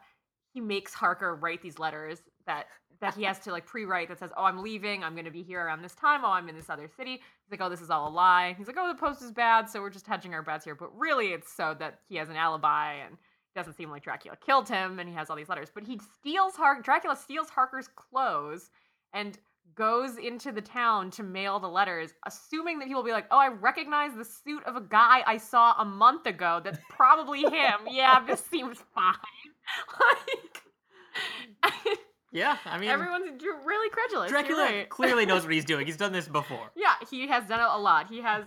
[0.59, 2.67] he makes Harker write these letters that
[3.01, 5.05] that he has to like pre-write that says, "Oh, I'm leaving.
[5.05, 6.25] I'm going to be here around this time.
[6.25, 8.67] Oh, I'm in this other city." He's like, "Oh, this is all a lie." He's
[8.67, 11.29] like, "Oh, the post is bad, so we're just hedging our bets here." But really,
[11.29, 14.99] it's so that he has an alibi and it doesn't seem like Dracula killed him,
[14.99, 15.71] and he has all these letters.
[15.73, 18.71] But he steals Dracula steals Harker's clothes
[19.13, 19.39] and
[19.77, 23.39] goes into the town to mail the letters, assuming that he will be like, "Oh,
[23.39, 26.61] I recognize the suit of a guy I saw a month ago.
[26.65, 27.77] That's probably him.
[27.91, 29.15] yeah, this seems fine."
[31.63, 31.99] like,
[32.33, 34.31] Yeah, I mean, everyone's really credulous.
[34.31, 34.89] Dracula right.
[34.89, 35.87] clearly knows what he's doing.
[35.87, 36.71] He's done this before.
[36.77, 38.09] Yeah, he has done it a lot.
[38.09, 38.45] He has.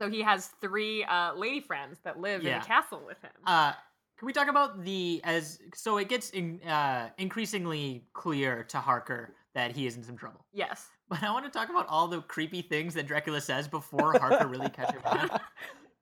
[0.00, 2.58] So he has three uh, lady friends that live in Yeah.
[2.60, 3.30] the castle with him.
[3.46, 3.72] Uh,
[4.18, 9.34] Can we talk about the as so it gets in, uh, increasingly clear to Harker
[9.54, 10.44] that he is in some trouble.
[10.52, 10.88] Yes.
[11.08, 14.48] But I want to talk about all the creepy things that Dracula says before Harker
[14.48, 15.30] really catches on.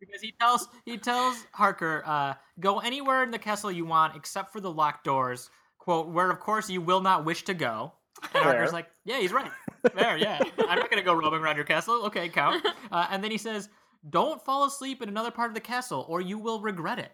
[0.02, 4.52] Because he tells he tells Harker, uh, go anywhere in the castle you want except
[4.52, 5.48] for the locked doors.
[5.78, 7.92] Quote, where of course you will not wish to go.
[8.34, 9.50] And Harker's like, yeah, he's right.
[9.94, 10.40] There, yeah.
[10.68, 12.04] I'm not gonna go roaming around your castle.
[12.06, 12.66] Okay, count.
[12.90, 13.68] Uh, and then he says,
[14.10, 17.12] don't fall asleep in another part of the castle or you will regret it.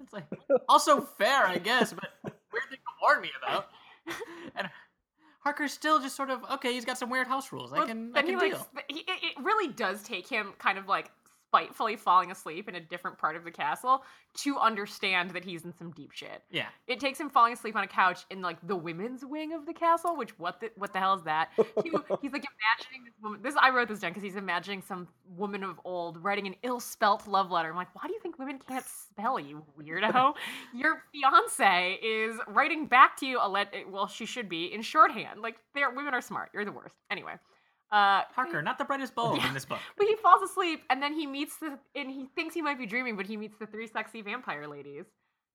[0.00, 0.24] It's like
[0.68, 3.66] also fair, I guess, but weird thing to warn me about.
[4.56, 4.68] And
[5.40, 6.72] Harker's still just sort of okay.
[6.72, 7.72] He's got some weird house rules.
[7.72, 8.66] I Well, can, I can he deal.
[8.74, 9.06] like he, it,
[9.36, 11.10] it really does take him kind of like
[11.52, 14.02] spitefully falling asleep in a different part of the castle
[14.34, 16.42] to understand that he's in some deep shit.
[16.50, 19.66] Yeah, It takes him falling asleep on a couch in like the women's wing of
[19.66, 21.50] the castle, which what the what the hell is that?
[21.56, 21.90] He,
[22.22, 23.40] he's like imagining this woman.
[23.42, 27.26] This I wrote this down because he's imagining some woman of old writing an ill-spelt
[27.28, 27.68] love letter.
[27.68, 30.34] I'm like, why do you think women can't spell, you weirdo?
[30.74, 33.74] Your fiance is writing back to you a let.
[33.90, 35.40] Well, she should be in shorthand.
[35.40, 36.50] Like, women are smart.
[36.54, 36.94] You're the worst.
[37.10, 37.34] Anyway,
[37.92, 39.78] uh, Harker, not the brightest bulb in this book.
[39.98, 42.86] but he falls asleep and then he meets the and he thinks he might be
[42.86, 45.04] dreaming, but he meets the three sexy vampire ladies.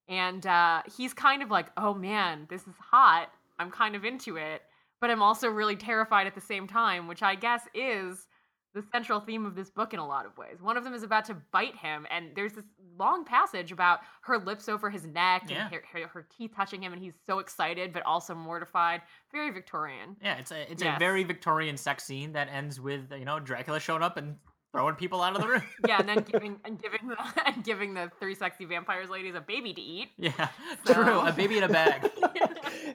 [0.08, 3.30] And uh, he's kind of like, oh man, this is hot.
[3.60, 4.62] I'm kind of into it,
[5.02, 8.28] but I'm also really terrified at the same time, which I guess is
[8.73, 10.62] the central theme of this book in a lot of ways.
[10.62, 12.65] One of them is about to bite him, and there's this
[12.99, 15.65] long passage about her lips over his neck Yeah.
[15.65, 19.01] and her, her, her teeth touching him, and he's so excited but also mortified.
[19.32, 20.15] Very Victorian.
[20.21, 20.95] Yeah, it's a it's Yes.
[20.95, 24.36] a very Victorian sex scene that ends with you know Dracula showing up and
[24.73, 25.63] throwing people out of the room.
[25.88, 29.41] Yeah, and then giving and giving the and giving the three sexy vampires ladies a
[29.41, 30.10] baby to eat.
[30.17, 30.49] yeah,
[30.86, 31.19] So- true.
[31.21, 32.12] A baby in a bag.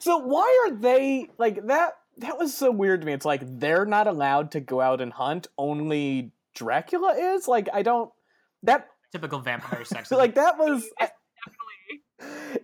[0.00, 1.94] So why are they like that?
[2.18, 3.12] That was so weird to me.
[3.12, 5.46] It's like they're not allowed to go out and hunt.
[5.56, 7.48] Only Dracula is.
[7.48, 8.10] Like I don't.
[8.62, 10.10] That Typical vampire sex.
[10.10, 10.84] like that was.
[11.00, 11.10] I-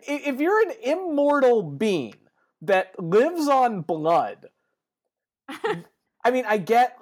[0.06, 2.14] if you're an immortal being
[2.62, 4.46] that lives on blood,
[5.48, 6.96] I mean, I get.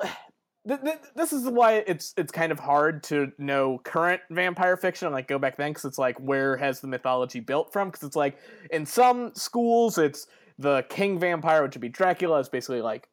[0.67, 5.07] th- th- This is why it's it's kind of hard to know current vampire fiction
[5.07, 7.89] and like go back then because it's like where has the mythology built from?
[7.91, 8.39] Because it's like
[8.71, 10.27] in some schools it's
[10.59, 13.09] the king vampire, which would be Dracula, is basically like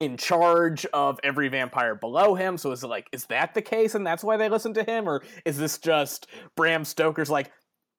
[0.00, 2.56] in charge of every vampire below him.
[2.56, 5.08] So is it like is that the case and that's why they listen to him,
[5.08, 7.50] or is this just Bram Stoker's like?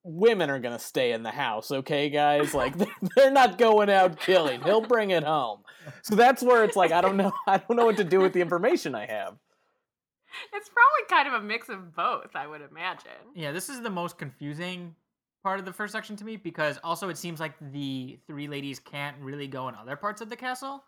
[0.04, 2.54] women are gonna stay in the house, okay, guys?
[2.54, 2.76] Like
[3.16, 4.62] they're not going out killing.
[4.62, 5.62] He'll bring it home.
[6.02, 7.32] So that's where it's like I don't know.
[7.48, 9.36] I don't know what to do with the information I have.
[10.52, 13.12] It's probably kind of a mix of both, I would imagine.
[13.36, 14.96] Yeah, this is the most confusing
[15.44, 18.80] part of the first section to me because also it seems like the three ladies
[18.80, 20.84] can't really go in other parts of the castle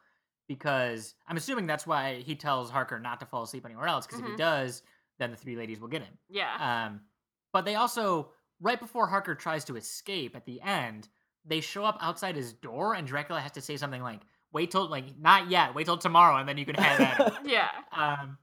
[0.47, 4.19] because I'm assuming that's why he tells Harker not to fall asleep anywhere else because
[4.19, 4.37] if he Mhm.
[4.37, 4.83] does,
[5.19, 6.17] then the three ladies will get him.
[6.29, 6.85] Yeah.
[6.85, 7.01] Um,
[7.51, 11.09] but they also right before Harker tries to escape at the end,
[11.43, 14.21] they show up outside his door and Dracula has to say something like,
[14.53, 17.45] "Wait till like not yet, wait till tomorrow, and then you can have at him."
[17.49, 17.69] yeah.
[17.91, 18.37] Um,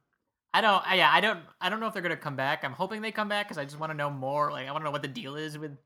[0.55, 0.87] I don't.
[0.87, 1.40] I, yeah, I don't.
[1.61, 2.62] I don't know if they're gonna come back.
[2.64, 4.51] I'm hoping they come back because I just want to know more.
[4.53, 5.77] Like, I want to know what the deal is with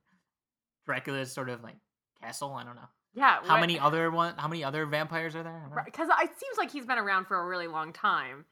[0.87, 1.77] Dracula's sort of like
[2.23, 2.53] castle.
[2.53, 3.41] I don't know Yeah.
[3.45, 4.35] how many other one.
[4.39, 5.71] How many other vampires are there?
[5.85, 8.45] Because it seems like he's been around for a really long time.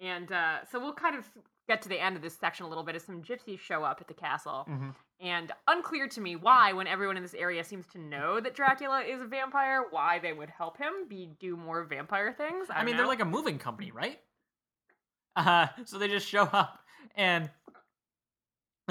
[0.00, 1.28] And uh, so we'll kind of
[1.68, 4.00] get to the end of this section a little bit as some gypsies show up
[4.00, 4.66] at the castle.
[4.68, 4.94] Mhm.
[5.20, 9.02] And unclear to me why, when everyone in this area seems to know that Dracula
[9.02, 12.70] is a vampire, why they would help him be do more vampire things.
[12.70, 14.18] I, I mean, don't they're like a moving company, right?
[15.36, 16.80] Uh, so they just show up
[17.14, 17.50] and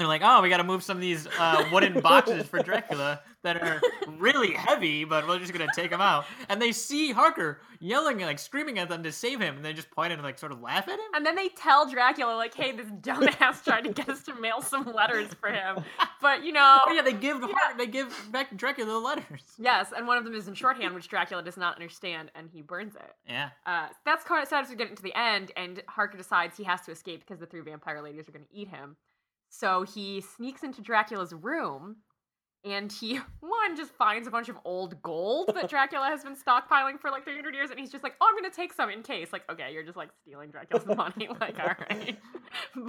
[0.00, 3.20] they're like, "Oh, we got to move some of these uh, wooden boxes for Dracula
[3.42, 3.80] that are
[4.18, 8.26] really heavy, but we're just gonna take them out." And they see Harker yelling and
[8.26, 10.60] like screaming at them to save him, and they just point and like sort of
[10.60, 11.06] laugh at him.
[11.14, 14.62] And then they tell Dracula, like, hey, this dumbass tried to get us to mail
[14.62, 15.82] some letters for him.
[16.20, 16.80] But, you know.
[16.86, 19.42] Oh yeah, they give Har- they give back Dracula the letters.
[19.58, 22.62] Yes, and one of them is in shorthand, which Dracula does not understand, and he
[22.62, 23.14] burns it.
[23.26, 23.50] Yeah.
[23.66, 26.64] Uh, that's kind of sad as we get into the end, and Harker decides he
[26.64, 28.96] has to escape because the three vampire ladies are going to eat him.
[29.50, 31.96] So he sneaks into Dracula's room,
[32.64, 36.98] and he one just finds a bunch of old gold that Dracula has been stockpiling
[37.00, 39.02] for like 300 years, and he's just like, "Oh, I'm going to take some in
[39.02, 42.16] case." Like, okay, you're just like stealing Dracula's money, like, all right.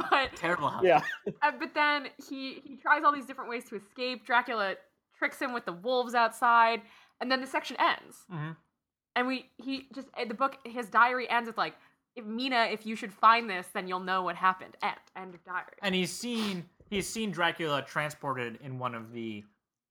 [0.10, 0.70] but Terrible.
[0.70, 0.84] House.
[0.84, 1.02] Yeah.
[1.42, 4.26] uh, but then he he tries all these different ways to escape.
[4.26, 4.76] Dracula
[5.18, 6.82] tricks him with the wolves outside,
[7.20, 8.18] and then the section ends.
[8.32, 8.56] Mhm.
[9.16, 11.74] And we he just uh, the book his diary ends with like,
[12.16, 14.76] if Mina, if you should find this, then you'll know what happened.
[14.84, 14.96] End.
[15.16, 15.66] End of diary.
[15.82, 19.44] And he's seen he's seen Dracula transported in one of the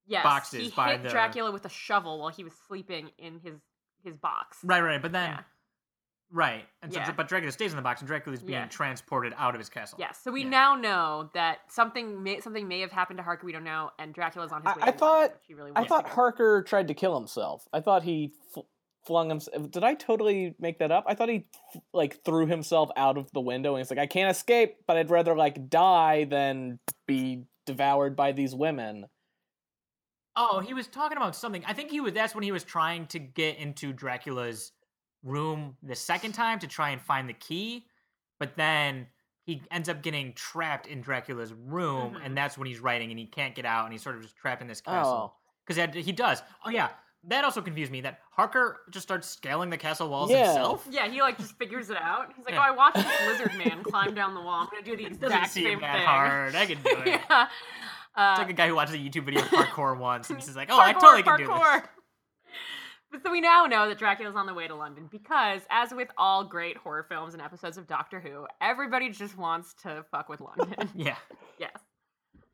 [0.06, 3.40] yes, boxes he by hit the- Dracula with a shovel while he was sleeping in
[3.40, 3.54] his
[4.04, 4.58] his box.
[4.64, 5.00] right right.
[5.02, 5.40] But then Yeah.
[6.32, 6.64] Right.
[6.80, 7.10] And so, Yeah.
[7.10, 8.66] but Dracula stays in the box, and Dracula is being Yeah.
[8.68, 9.98] transported out of his castle.
[9.98, 10.20] Yes.
[10.22, 10.48] So we Yeah.
[10.50, 13.44] now know that something may something may have happened to Harker.
[13.46, 14.82] We don't know, and Dracula's on his I- way.
[14.84, 16.12] I thought- he really I thought to.
[16.12, 17.66] Harker tried to kill himself.
[17.72, 18.60] I thought he fl-
[19.06, 19.70] flung himself.
[19.70, 21.04] Did I totally make that up?
[21.06, 21.46] I thought he
[21.92, 25.10] like threw himself out of the window and he's like, I can't escape, but I'd
[25.10, 29.06] rather like die than be devoured by these women.
[30.36, 31.64] Oh, he was talking about something.
[31.66, 32.12] I think he was.
[32.12, 34.72] That's when he was trying to get into Dracula's
[35.22, 37.86] room the second time to try and find the key,
[38.38, 39.06] but then
[39.44, 42.24] he ends up getting trapped in Dracula's room, Mhm.
[42.24, 44.36] and that's when he's writing, and he can't get out, and he's sort of just
[44.36, 45.32] trapped in this castle.
[45.34, 45.36] Oh,
[45.66, 46.42] Because he does.
[46.64, 46.90] Oh yeah,
[47.24, 48.00] that also confused me.
[48.00, 50.46] That Harker just starts scaling the castle walls Yeah.
[50.46, 50.86] himself.
[50.90, 52.32] Yeah, he like just figures it out.
[52.36, 52.60] He's like, Yeah.
[52.60, 54.62] "Oh, I watched this lizard man climb down the wall.
[54.62, 56.54] I'm gonna do the It exact doesn't same seem that thing." hard.
[56.54, 57.06] I can do it.
[57.28, 57.46] yeah.
[58.16, 60.56] Uh, It's like a guy who watches a YouTube video of parkour once and he's
[60.56, 61.82] like, "Oh, I totally can do this."
[63.12, 66.08] But so we now know that Dracula's on the way to London because, as with
[66.16, 70.40] all great horror films and episodes of Doctor Who, everybody just wants to fuck with
[70.40, 70.88] London.
[70.94, 71.16] Yeah.
[71.58, 71.72] yes.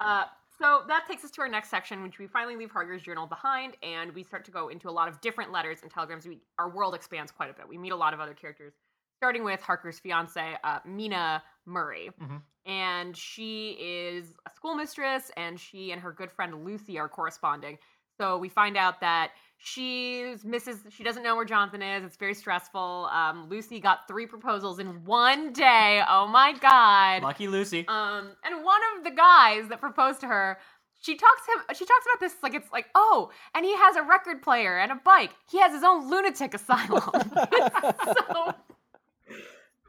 [0.00, 0.24] Uh,
[0.60, 3.76] so that takes us to our next section, which we finally leave Harker's journal behind,
[3.82, 6.26] and we start to go into a lot of different letters and telegrams.
[6.26, 7.68] We, our world expands quite a bit.
[7.68, 8.74] We meet a lot of other characters,
[9.18, 12.10] starting with Harker's fiance, uh, Mina Murray.
[12.20, 12.42] Mhm.
[12.64, 17.78] And she is a schoolmistress, and she and her good friend Lucy are corresponding.
[18.18, 20.90] So we find out that she's Mrs.
[20.90, 22.04] She doesn't know where Jonathan is.
[22.04, 23.08] It's very stressful.
[23.12, 26.02] Um, Lucy got three proposals in one day.
[26.08, 27.22] Oh my god!
[27.22, 27.86] Lucky Lucy.
[27.88, 30.58] Um, and one of the guys that proposed to her,
[31.00, 31.76] she talks him.
[31.76, 34.92] She talks about this like it's like, oh, and he has a record player and
[34.92, 35.30] a bike.
[35.50, 37.02] He has his own lunatic asylum.
[37.12, 38.54] so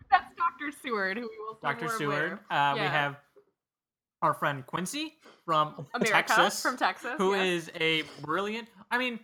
[0.09, 1.89] that's Doctor Seward, who we will see Dr.
[1.89, 2.39] Seward.
[2.49, 3.17] Uh, We have
[4.21, 5.13] our friend Quincy
[5.45, 8.67] from America Texas, from Texas, who is a brilliant.
[8.91, 9.19] I mean,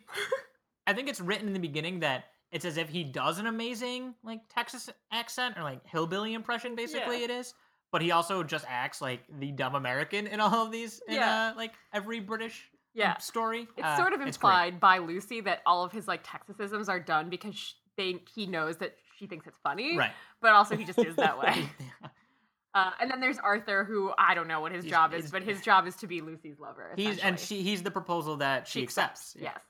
[0.87, 4.13] I think it's written in the beginning that it's as if he does an amazing
[4.23, 6.75] like Texas accent or like hillbilly impression.
[6.75, 7.25] Basically, Yeah.
[7.25, 7.53] it is.
[7.91, 11.01] But he also just acts like the dumb American in all of these.
[11.07, 11.51] In, Yeah.
[11.53, 13.17] uh, like every British yeah.
[13.17, 13.67] story.
[13.77, 17.29] It's Uh, sort of implied by Lucy that all of his like Texasisms are done
[17.29, 20.11] because sh- they he knows that she thinks it's funny, Right.
[20.41, 21.69] but also he just is that way.
[22.75, 25.43] Uh, and then there's Arthur, who I don't know what his He's- job is, but
[25.43, 26.93] his job is to be Lucy's lover.
[26.95, 29.35] He's and she he's the proposal that she, accepts.
[29.37, 29.51] Yeah.
[29.53, 29.61] Yes.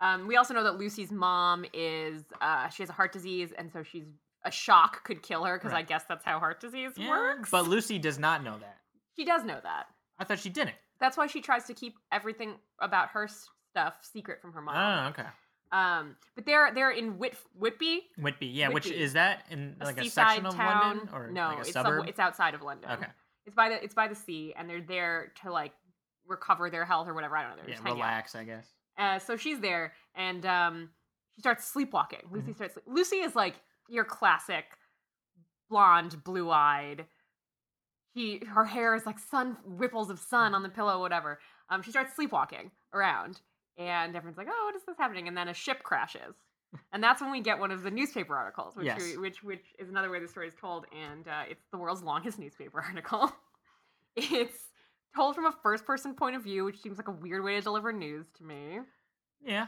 [0.00, 3.70] Um, we also know that Lucy's mom is uh, she has a heart disease, and
[3.72, 4.04] so she's
[4.44, 7.50] a shock could kill her because I guess that's how heart disease Yeah, works.
[7.50, 8.78] But Lucy does not know that.
[9.16, 9.86] she does know that.
[10.18, 10.76] I thought she didn't.
[11.00, 14.76] That's why she tries to keep everything about her stuff secret from her mom.
[14.76, 15.28] Oh, okay.
[15.72, 18.68] Um, but they're they're in Whit Whitby, Whitby, yeah.
[18.68, 20.96] Which is that in like a seaside section of town.
[20.98, 22.00] London or no, like a it's suburb?
[22.02, 22.90] some- it's outside of London.
[22.90, 23.06] Okay.
[23.46, 25.72] It's by the it's by the sea, and they're there to like
[26.26, 27.36] recover their health or whatever.
[27.36, 27.62] I don't know.
[27.62, 28.06] They're yeah, hanging out.
[28.06, 28.66] relax, I guess.
[28.98, 30.90] Uh, so she's there, and um,
[31.34, 32.22] she starts sleepwalking.
[32.30, 32.78] Lucy starts.
[32.86, 33.54] Lucy is like
[33.88, 34.64] your classic
[35.68, 37.06] blonde, blue-eyed.
[38.14, 41.38] She her hair is like sun ripples of sun on the pillow, whatever.
[41.68, 43.40] Um, she starts sleepwalking around,
[43.78, 46.34] and everyone's like, "Oh, what is this happening?" And then a ship crashes,
[46.92, 49.00] and that's when we get one of the newspaper articles, which Yes.
[49.00, 52.02] we, which which is another way the story is told, and uh, it's the world's
[52.02, 53.32] longest newspaper article.
[54.16, 54.58] it's
[55.14, 57.92] told from a first-person point of view, which seems like a weird way to deliver
[57.92, 58.80] news to me.
[59.44, 59.66] Yeah,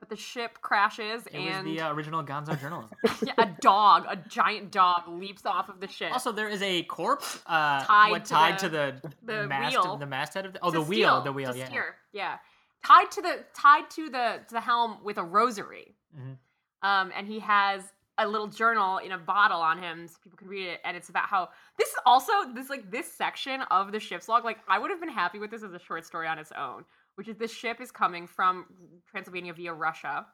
[0.00, 2.96] But the ship crashes it and was the uh, original Gonzo journalism.
[3.26, 6.12] yeah, a dog, a giant dog, leaps off of the ship.
[6.12, 9.76] also, there is a corpse uh, Tied what, to tied the- to the, the mast,
[9.76, 9.96] wheel.
[9.96, 11.66] the masthead of the oh the wheel, the wheel, yeah.
[11.66, 12.38] steer, yeah,
[12.84, 15.96] tied to the tied to the to the helm with a rosary.
[16.16, 16.38] Mhm.
[16.82, 20.48] Um, and he has a little journal in a bottle on him so people can
[20.48, 24.00] read it and it's about how this is also this like this section of the
[24.00, 26.38] ship's log like i would have been happy with this as a short story on
[26.38, 28.66] its own which is this ship is coming from
[29.10, 30.26] transylvania via russia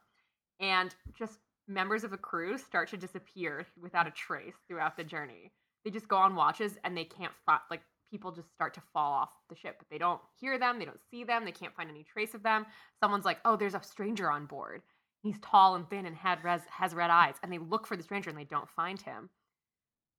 [0.58, 5.52] and just members of the crew start to disappear without a trace throughout the journey
[5.84, 9.12] they just go on watches and they can't find like people just start to fall
[9.12, 11.90] off the ship but they don't hear them they don't see them they can't find
[11.90, 12.66] any trace of them.
[13.00, 14.82] Someone's like oh there's a stranger on board.
[15.22, 18.02] He's tall and thin and had res- has red eyes and they look for the
[18.02, 19.28] stranger and they don't find him.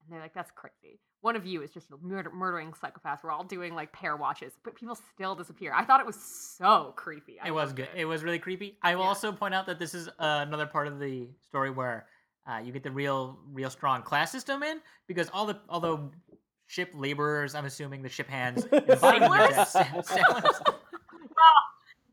[0.03, 0.99] And they're like that's crazy.
[1.21, 3.21] One of you is just a murder- murdering psychopath.
[3.23, 5.73] We're all doing like pair watches but people still disappear.
[5.73, 7.39] I thought it was so creepy.
[7.39, 7.89] I It was good.
[7.95, 8.77] It was really creepy.
[8.81, 9.09] I will Yeah.
[9.09, 12.07] also point out that this is uh, another part of the story where
[12.49, 16.09] uh, you get the real, real strong class system in because all the although
[16.67, 20.03] ship laborers, I'm assuming the ship hands, in the bottom of the deck- sa- sailors.
[20.65, 21.57] well,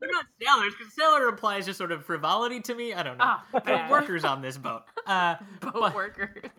[0.01, 2.95] they're not sailors because sailor implies just sort of frivolity to me.
[2.95, 3.37] I don't know.
[3.65, 4.83] They're workers on this boat.
[5.07, 6.51] Uh, boat but- workers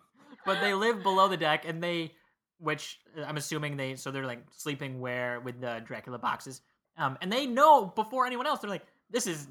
[0.46, 2.12] but they live below the deck and they
[2.60, 6.62] which uh, i'm assuming they so they're like sleeping where with the dracula boxes
[7.00, 9.48] um and they know before anyone else they're like this is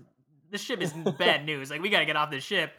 [0.52, 2.70] this ship is bad news like we gotta get off this ship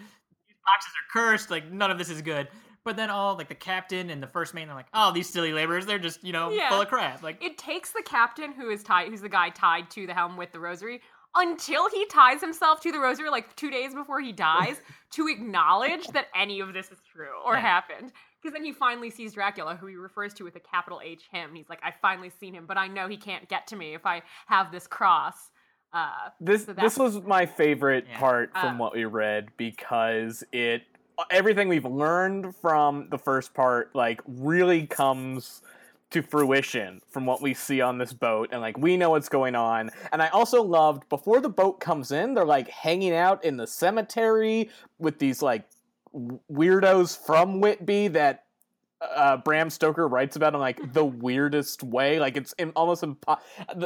[0.48, 1.52] these boxes are cursed.
[1.52, 2.48] Like none of this is good.
[2.86, 5.52] But then all like the captain and the first mate, they're like, oh, these silly
[5.52, 6.70] laborers, they're just you know Yeah.
[6.70, 7.22] full of crap.
[7.24, 10.38] Like It takes the captain who is tied, who's the guy tied to the helm
[10.38, 11.02] with the rosary,
[11.36, 14.78] until he ties himself to the rosary, like two days before he dies,
[15.12, 17.62] to acknowledge that any of this is true or Yeah.
[17.62, 18.14] happened.
[18.42, 21.56] Because then he finally sees Dracula, who he refers to with a capital H him.
[21.56, 24.06] He's like, I finally seen him, but I know he can't get to me if
[24.06, 25.50] I have this cross.
[25.92, 28.20] Uh, This So this was my favorite Yeah.
[28.20, 30.84] part from Uh, what we read because it
[31.30, 35.62] everything we've learned from the first part like really comes
[36.12, 39.56] to fruition from what we see on this boat and like we know what's going
[39.56, 43.58] on and i also loved before the boat comes in they're like hanging out in
[43.58, 45.66] the cemetery with these like
[46.14, 48.46] weirdos from whitby that
[49.02, 52.20] uh, Bram Stoker writes about in like the weirdest way.
[52.20, 53.40] Like it's im- almost impo-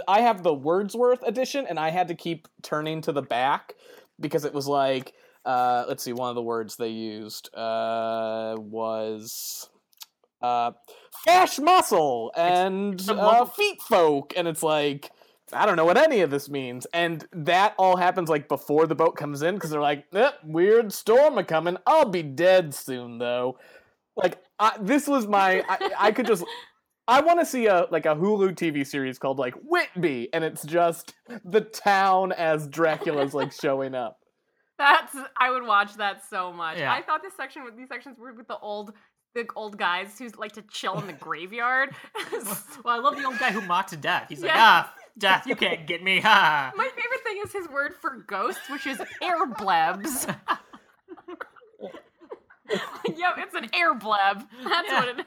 [0.08, 3.76] I have the Wordsworth edition, and I had to keep turning to the back
[4.20, 5.14] because it was like,
[5.46, 9.70] uh, let's see, one of the words they used uh, was
[10.42, 10.72] uh,
[11.26, 15.12] fash muscle and uh, feet folk, and it's like.
[15.52, 18.94] I don't know what any of this means, and that all happens like before the
[18.94, 21.76] boat comes in because they're like, eh, "Weird storm a coming.
[21.88, 23.58] I'll be dead soon, though."
[24.24, 26.44] like I, this was my I, I could just
[27.08, 30.64] I want to see a like a Hulu TV series called like Whitby, and it's
[30.64, 34.19] just the town as Dracula's like showing up.
[34.80, 36.80] That's I would watch that so much.
[36.80, 36.92] Yeah.
[36.92, 38.94] I thought this section with these sections were with the old
[39.36, 41.94] the old guys who like to chill in the graveyard.
[42.32, 44.26] well, I love the old guy who mocked death.
[44.30, 46.72] He's like, ah, death, you can't get me, ha.
[46.76, 50.26] My favorite thing is his word for ghosts, which is airblebs.
[53.16, 54.48] yep, it's an airbleb.
[54.64, 55.00] That's Yeah.
[55.00, 55.26] what it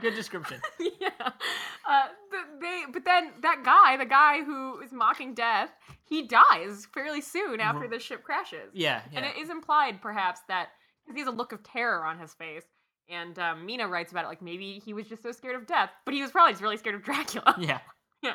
[0.00, 0.60] Good description.
[0.80, 1.08] yeah.
[1.20, 5.70] Uh, th- they, but then that guy, the guy who is mocking death,
[6.04, 8.70] he dies fairly soon after the ship crashes.
[8.72, 10.68] Yeah, And it is implied, perhaps, that
[11.04, 12.64] because he has a look of terror on his face.
[13.08, 15.90] And um, Mina writes about it like maybe he was just so scared of death,
[16.04, 17.54] but he was probably just really scared of Dracula.
[17.58, 17.80] yeah.
[18.20, 18.34] Yeah.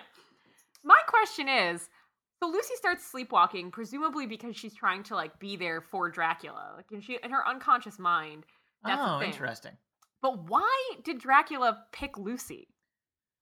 [0.81, 1.89] My question is
[2.43, 6.91] so Lucy starts sleepwalking, presumably because she's trying to like be there for Dracula, like
[6.91, 8.45] in she in her unconscious mind.
[8.83, 9.71] That's oh, interesting.
[10.23, 12.69] But why did Dracula pick Lucy?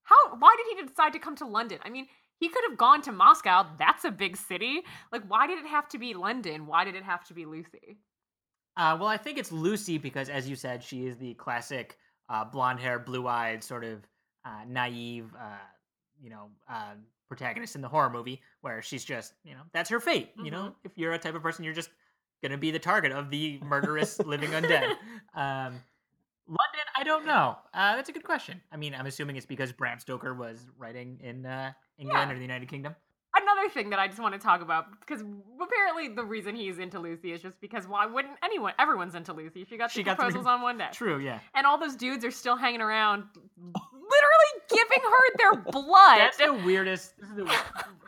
[0.04, 0.36] How?
[0.38, 1.78] Why did he decide to come to London?
[1.84, 2.08] I mean,
[2.40, 3.68] he could have gone to Moscow.
[3.78, 4.82] That's a big city.
[5.12, 6.66] Like, why did it have to be London?
[6.66, 8.00] Why did it have to be Lucy?
[8.76, 11.98] Uh, well, I think it's Lucy because, as you said, she is the classic
[12.30, 14.00] uh, blonde hair, blue eyed, sort of
[14.44, 15.58] uh, naive, uh,
[16.20, 16.94] you know, uh,
[17.28, 20.32] protagonist in the horror movie where she's just, you know, that's her fate.
[20.44, 21.92] You know, if you're a type of person, you're just
[22.42, 24.96] going to be the target of the murderous living undead.
[25.34, 25.76] Um,
[26.52, 27.58] London, I don't know.
[27.74, 28.62] Uh, that's a good question.
[28.72, 32.32] I mean, I'm assuming it's because Bram Stoker was writing in uh, England Yeah.
[32.34, 32.96] or the United Kingdom.
[33.34, 35.22] Another thing that I just want to talk about because
[35.62, 38.74] apparently the reason he's into Lucy is just because why wouldn't anyone?
[38.78, 39.66] Everyone's into Lucy.
[39.70, 41.40] She got She got three- proposals on one day, True, yeah.
[41.56, 43.24] and all those dudes are still hanging around,
[43.74, 46.18] literally giving her their blood.
[46.20, 47.14] That's the weirdest.
[47.20, 47.46] This is the,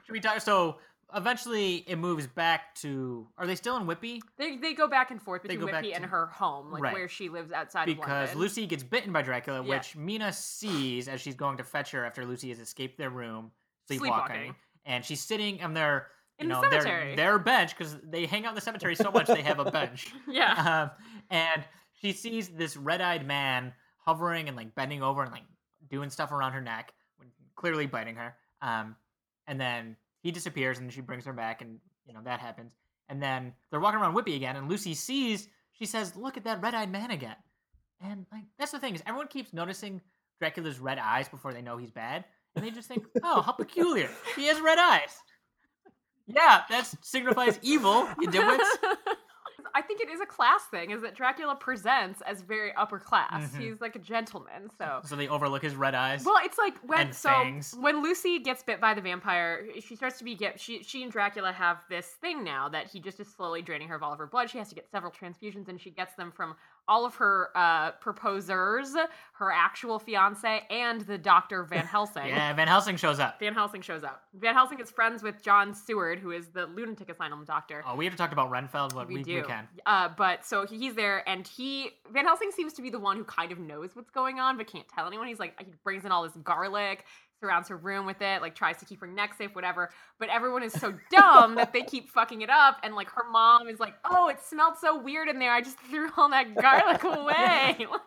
[0.05, 0.41] should we talk?
[0.41, 0.77] So
[1.15, 3.27] eventually, it moves back to.
[3.37, 4.21] Are they still in Whitby?
[4.37, 6.71] They, they go back and forth They between go back Whitby and to- her home,
[6.71, 6.93] like Right.
[6.93, 8.39] where she lives outside of Because London.
[8.39, 9.75] Lucy gets bitten by Dracula, Yeah.
[9.77, 13.51] which Mina sees as she's going to fetch her after Lucy has escaped their room,
[13.87, 14.55] sleepwalking, Sleepwalking.
[14.85, 16.07] and she's sitting on their.
[16.39, 17.15] You In the know, their, cemetery.
[17.15, 20.11] their bench because they hang out in the cemetery so much they have a bench.
[20.27, 20.89] yeah.
[20.91, 20.91] um,
[21.29, 21.63] and
[22.01, 25.43] she sees this red-eyed man hovering and like bending over and like
[25.89, 26.91] doing stuff around her neck,
[27.55, 28.35] clearly biting her.
[28.63, 28.95] Um,
[29.45, 32.73] and then he disappears, and she brings her back, and you know that happens.
[33.09, 35.49] And then they're walking around Whitby again, and Lucy sees.
[35.73, 37.35] She says, "Look at that red-eyed man again."
[38.01, 40.01] And like that's the thing is, everyone keeps noticing
[40.39, 44.09] Dracula's red eyes before they know he's bad, and they just think, "Oh, how peculiar!
[44.35, 45.21] He has red eyes."
[46.25, 48.65] Yeah, that signifies evil, you dimwits.
[49.75, 53.51] I think it is a class thing, is that Dracula presents as very upper class.
[53.53, 53.59] Mhm.
[53.59, 55.01] He's like a gentleman, so.
[55.03, 56.23] So they overlook his red eyes.
[56.23, 57.73] Well, it's like when so fangs.
[57.79, 61.11] when Lucy gets bit by the vampire, she starts to be get she she and
[61.11, 64.19] Dracula have this thing now that he just is slowly draining her of all of
[64.19, 64.49] her blood.
[64.49, 66.55] She has to get several transfusions, and she gets them from
[66.87, 68.95] all of her uh, proposers,
[69.33, 72.23] her actual fiance, and the doctor Van Helsing.
[72.33, 73.39] Yeah, Van Helsing shows up.
[73.39, 74.23] Van Helsing shows up.
[74.33, 77.83] Van Helsing is friends with John Seward, who is the lunatic asylum doctor.
[77.85, 78.93] Oh, we have to talk about Renfield.
[78.93, 79.43] What we, we, do.
[79.43, 79.67] can.
[79.85, 83.23] Uh, but so he's there, and he Van Helsing seems to be the one who
[83.23, 85.27] kind of knows what's going on, but can't tell anyone.
[85.27, 87.05] He's like he brings in all this garlic,
[87.43, 89.89] surrounds her room with it, like tries to keep her neck safe, whatever.
[90.17, 93.67] But everyone is so dumb that they keep fucking it up, and like her mom
[93.67, 95.51] is like, "Oh, it smelled so weird in there.
[95.51, 97.85] I just threw all that garlic away."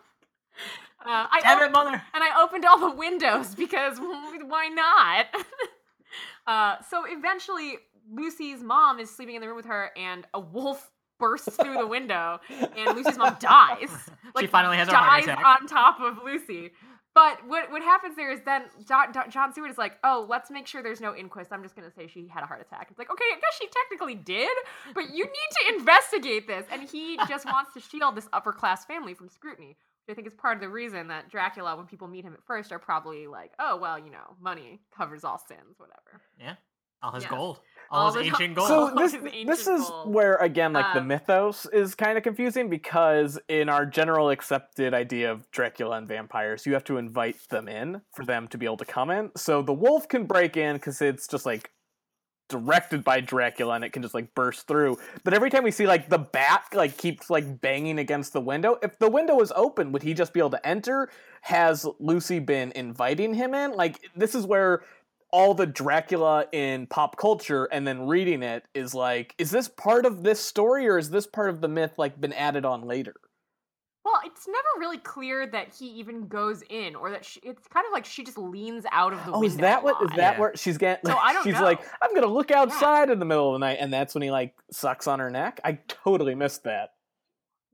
[1.04, 1.90] Uh, I Damn it, mother!
[1.90, 5.26] and I opened all the windows because why not?
[6.46, 7.74] uh, so eventually,
[8.10, 11.86] Lucy's mom is sleeping in the room with her, and a wolf bursts through the
[11.86, 12.40] window,
[12.76, 13.90] and Lucy's mom dies.
[14.40, 16.72] She finally has a heart dies on top of Lucy.
[17.16, 20.66] But what what happens there is then John, John Seward is like, oh, let's make
[20.66, 21.50] sure there's no inquest.
[21.50, 22.88] I'm just gonna say she had a heart attack.
[22.90, 24.50] It's like, okay, I guess she technically did,
[24.94, 26.66] but you need to investigate this.
[26.70, 29.78] And he just wants to shield this upper class family from scrutiny.
[30.06, 32.44] Which I think is part of the reason that Dracula, when people meet him at
[32.46, 36.20] first, are probably like, oh well, you know, money covers all sins, whatever.
[36.38, 36.56] Yeah,
[37.02, 37.30] all his Yes.
[37.30, 37.60] gold.
[37.90, 38.68] All, All his ancient gold.
[38.68, 39.12] So this
[39.46, 40.12] this is gold.
[40.12, 44.94] where again like the Um, mythos is kind of confusing because in our general accepted
[44.94, 48.66] idea of Dracula and vampires, you have to invite them in for them to be
[48.66, 49.30] able to come in.
[49.36, 51.70] So the wolf can break in because it's just like
[52.48, 54.96] directed by Dracula and it can just like burst through.
[55.24, 58.78] But every time we see like the bat like keeps like banging against the window,
[58.82, 61.08] if the window is open, would he just be able to enter?
[61.42, 63.72] Has Lucy been inviting him in?
[63.72, 64.82] Like this is where
[65.32, 70.06] all the Dracula in pop culture and then reading it is like, is this part
[70.06, 73.14] of this story or is this part of the myth like been added on later?
[74.04, 77.84] Well, it's never really clear that he even goes in, or that she, it's kind
[77.84, 79.46] of like she just leans out of the Oh, window.
[79.54, 80.38] is that a what is that Yeah.
[80.38, 81.10] where she's getting?
[81.10, 81.62] So I don't she's know.
[81.64, 84.30] like, I'm gonna look outside in the middle of the night, and that's when he
[84.30, 85.58] like sucks on her neck.
[85.64, 86.90] I totally missed that.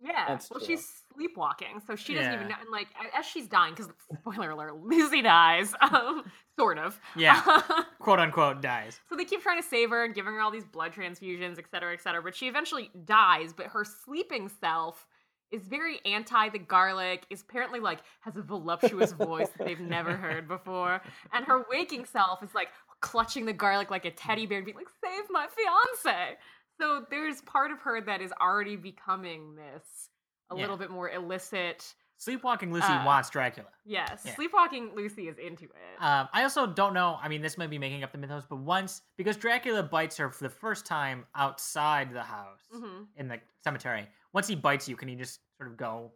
[0.02, 0.24] Yeah.
[0.26, 0.68] That's well, true.
[0.68, 2.54] she's sleepwalking, so she doesn't even know.
[2.60, 2.88] And like
[3.18, 3.90] as she's dying, because
[4.20, 5.74] spoiler alert, Lizzie dies.
[5.82, 6.24] Um,
[6.58, 6.98] sort of.
[7.16, 7.42] yeah,
[7.98, 9.00] quote unquote dies.
[9.08, 11.64] so they keep trying to save her and giving her all these blood transfusions, et
[11.70, 12.22] cetera, et cetera.
[12.22, 13.52] But she eventually dies.
[13.52, 15.06] But her sleeping self
[15.50, 17.26] is very anti the garlic.
[17.30, 21.02] Is apparently like has a voluptuous voice that they've never heard before,
[21.32, 22.68] and her waking self is like
[23.00, 26.36] clutching the garlic like a teddy bear and being like, "Save my fiance."
[26.80, 30.08] So there's part of her that is already becoming this
[30.52, 30.62] a Yeah.
[30.62, 31.94] little bit more illicit.
[32.18, 33.68] Sleepwalking Lucy Uh, wants Dracula.
[33.84, 34.34] Yes, Yeah.
[34.36, 35.96] sleepwalking Lucy is into it.
[36.00, 37.18] Um, I also don't know.
[37.20, 40.30] I mean, this might be making up the mythos, but once because Dracula bites her
[40.30, 44.06] for the first time outside the house hmm in the cemetery.
[44.32, 46.12] Once he bites you, can he just sort of go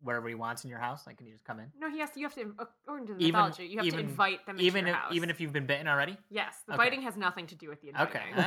[0.00, 1.06] wherever he wants in your house?
[1.06, 1.70] Like, can he just come in?
[1.78, 2.18] No, he has to.
[2.20, 4.88] You have to, according to the Even- mythology, you have even- to invite them even
[4.88, 5.12] if house.
[5.14, 6.18] even if you've been bitten already.
[6.30, 6.78] yes, the Okay.
[6.78, 8.32] biting has nothing to do with the inviting.
[8.34, 8.42] Okay.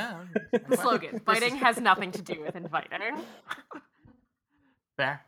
[0.52, 3.24] Oh, The slogan: "Biting has nothing to do with inviting."
[5.00, 5.24] Fair.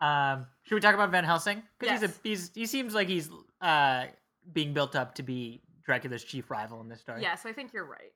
[0.00, 1.62] Um, should we talk about Van Helsing?
[1.78, 2.00] Because Yes.
[2.00, 3.28] he's a he's he seems like he's
[3.60, 4.06] uh
[4.52, 7.20] being built up to be Dracula's chief rival in this story.
[7.22, 8.12] yes, I think you're right.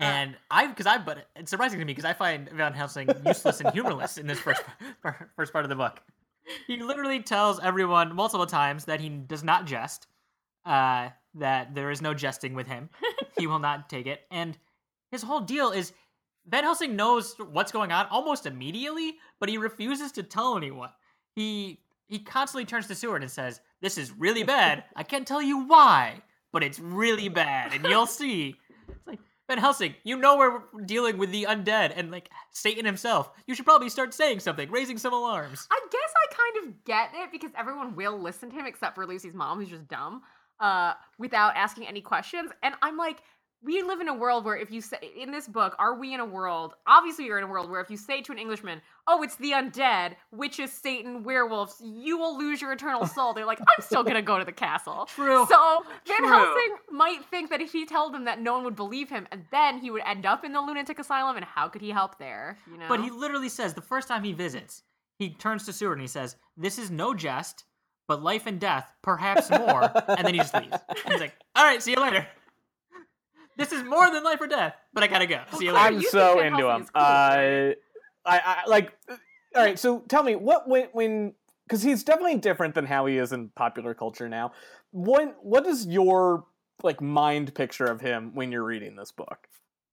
[0.00, 3.08] Uh, And I, because I, but it's surprising to me because I find Van Helsing
[3.26, 4.62] useless and humorless in this first
[5.36, 6.00] first part of the book.
[6.66, 10.06] He literally tells everyone multiple times that he does not jest,
[10.66, 12.88] uh, that there is no jesting with him.
[13.38, 14.56] he will not take it, and
[15.10, 15.92] his whole deal is
[16.46, 20.90] Van Helsing knows what's going on almost immediately, but he refuses to tell anyone.
[21.34, 24.84] He he constantly turns to Seward and says, "This is really bad.
[24.94, 26.22] I can't tell you why,
[26.52, 28.56] but it's really bad, and you'll see."
[28.88, 33.30] It's like Van Helsing, you know we're dealing with the undead and like Satan himself.
[33.46, 35.66] You should probably start saying something, raising some alarms.
[35.70, 39.06] I guess I kind of get it because everyone will listen to him except for
[39.06, 40.22] Lucy's mom, who's just dumb,
[40.60, 42.50] uh, without asking any questions.
[42.62, 43.18] And I'm like,
[43.64, 46.20] we live in a world where if you say in this book, are we in
[46.20, 46.74] a world?
[46.86, 49.52] Obviously, you're in a world where if you say to an Englishman, "Oh, it's the
[49.52, 53.32] undead, witches, Satan, werewolves," you will lose your eternal soul.
[53.32, 55.46] They're like, "I'm still gonna go to the castle." True.
[55.48, 56.28] So Van True.
[56.28, 59.46] Helsing might think that if he told them that, no one would believe him, and
[59.50, 61.36] then he would end up in the lunatic asylum.
[61.36, 62.58] And how could he help there?
[62.70, 62.88] You know.
[62.88, 64.82] But he literally says the first time he visits,
[65.18, 67.64] he turns to Seward and he says, "This is no jest,
[68.06, 70.76] but life and death, perhaps more." and then he just leaves.
[70.88, 72.26] And he's like, "All right, see you later."
[73.56, 75.40] This is more than life or death, but I gotta go.
[75.56, 75.86] See you later.
[75.86, 76.82] I'm you so into him.
[76.82, 76.90] cool.
[76.94, 77.70] Uh,
[78.26, 78.92] I, I like.
[79.08, 81.34] All right, so tell me what when when
[81.66, 84.52] because he's definitely different than how he is in popular culture now.
[84.92, 86.44] When what is your
[86.82, 89.46] like mind picture of him when you're reading this book?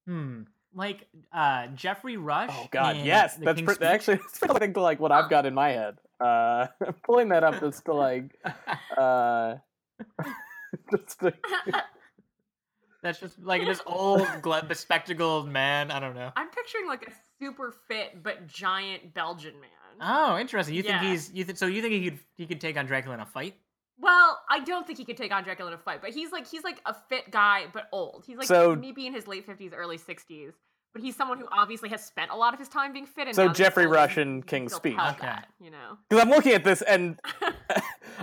[0.08, 0.44] Hmm.
[0.74, 2.50] Like uh, Geoffrey Rush.
[2.52, 5.46] Oh God, yes, The that's King's pre- actually that's pretty like, like what I've got
[5.46, 5.98] in my head.
[6.20, 6.68] Uh,
[7.04, 8.36] pulling that up is to like
[8.98, 9.56] uh,
[10.92, 11.34] just to,
[13.02, 15.90] That's just like this old, gle- bespectacled man.
[15.92, 16.32] I don't know.
[16.36, 19.70] I'm picturing like a super fit but giant Belgian man.
[20.00, 20.76] Oh, interesting.
[20.76, 21.00] You Yeah.
[21.00, 23.22] think he's you th- so you think he could he could take on Dracula in
[23.22, 23.56] a fight?
[24.00, 26.48] Well, I don't think he could take on Dracula in a fight, but he's like
[26.48, 28.24] he's like a fit guy but old.
[28.26, 30.54] He's like So- maybe in his late fifties, early sixties.
[30.94, 33.28] But he's someone who obviously has spent a lot of his time being fit.
[33.28, 34.98] And So now that he's Geoffrey older, Rush he- in he can King's Speech.
[34.98, 35.18] Okay.
[35.22, 35.98] that, you know.
[36.10, 37.52] because I'm looking at this and I,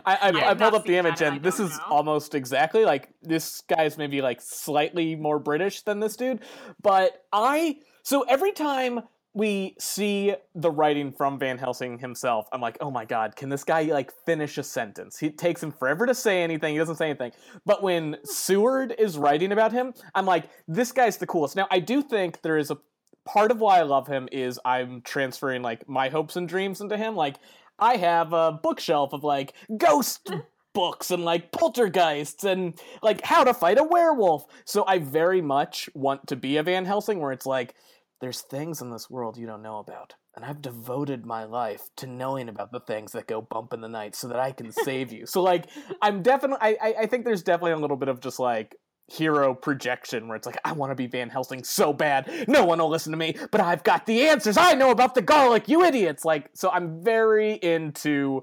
[0.05, 1.85] I, I I, pulled up the image and and this is know.
[1.89, 6.41] almost exactly like this guy's maybe like slightly more British than this dude,
[6.83, 9.01] but I so every time
[9.35, 13.65] we see the writing from Van Helsing himself, I'm like, oh my god, can this
[13.65, 15.19] guy like finish a sentence?
[15.19, 16.73] He takes him forever to say anything.
[16.73, 17.33] He doesn't say anything.
[17.65, 21.57] But when Seward is writing about him, I'm like, this guy's the coolest.
[21.57, 22.79] Now I do think there is a
[23.25, 26.97] part of why I love him is I'm transferring like my hopes and dreams into
[26.97, 27.15] him.
[27.15, 27.37] Like
[27.79, 30.33] I have a bookshelf of like ghost
[30.75, 34.47] books and like poltergeists and like how to fight a werewolf.
[34.65, 37.75] So I very much want to be a Van Helsing where it's like
[38.21, 40.15] there's things in this world you don't know about.
[40.35, 43.89] And I've devoted my life to knowing about the things that go bump in the
[43.89, 45.27] night so that I can save you.
[45.27, 45.67] So like
[46.03, 48.77] I'm definitely I, I think there's definitely a little bit of just like
[49.11, 52.31] hero projection where it's like I want to be Van Helsing so bad.
[52.47, 54.57] No one will listen to me, but I've got the answers.
[54.57, 56.25] I know about the garlic, you idiots.
[56.25, 58.43] Like so I'm very into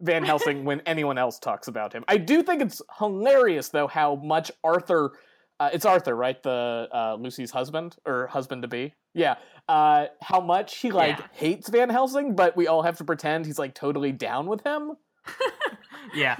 [0.00, 2.04] Van Helsing when anyone else talks about him.
[2.08, 5.12] I do think it's hilarious though how much Arthur
[5.60, 6.42] uh, it's Arthur, right?
[6.42, 8.94] The uh, Lucy's husband or husband to be.
[9.14, 9.36] Yeah.
[9.68, 11.26] Uh, how much he like Yeah.
[11.32, 14.92] hates Van Helsing, but we all have to pretend he's like totally down with him.
[16.14, 16.36] Yeah.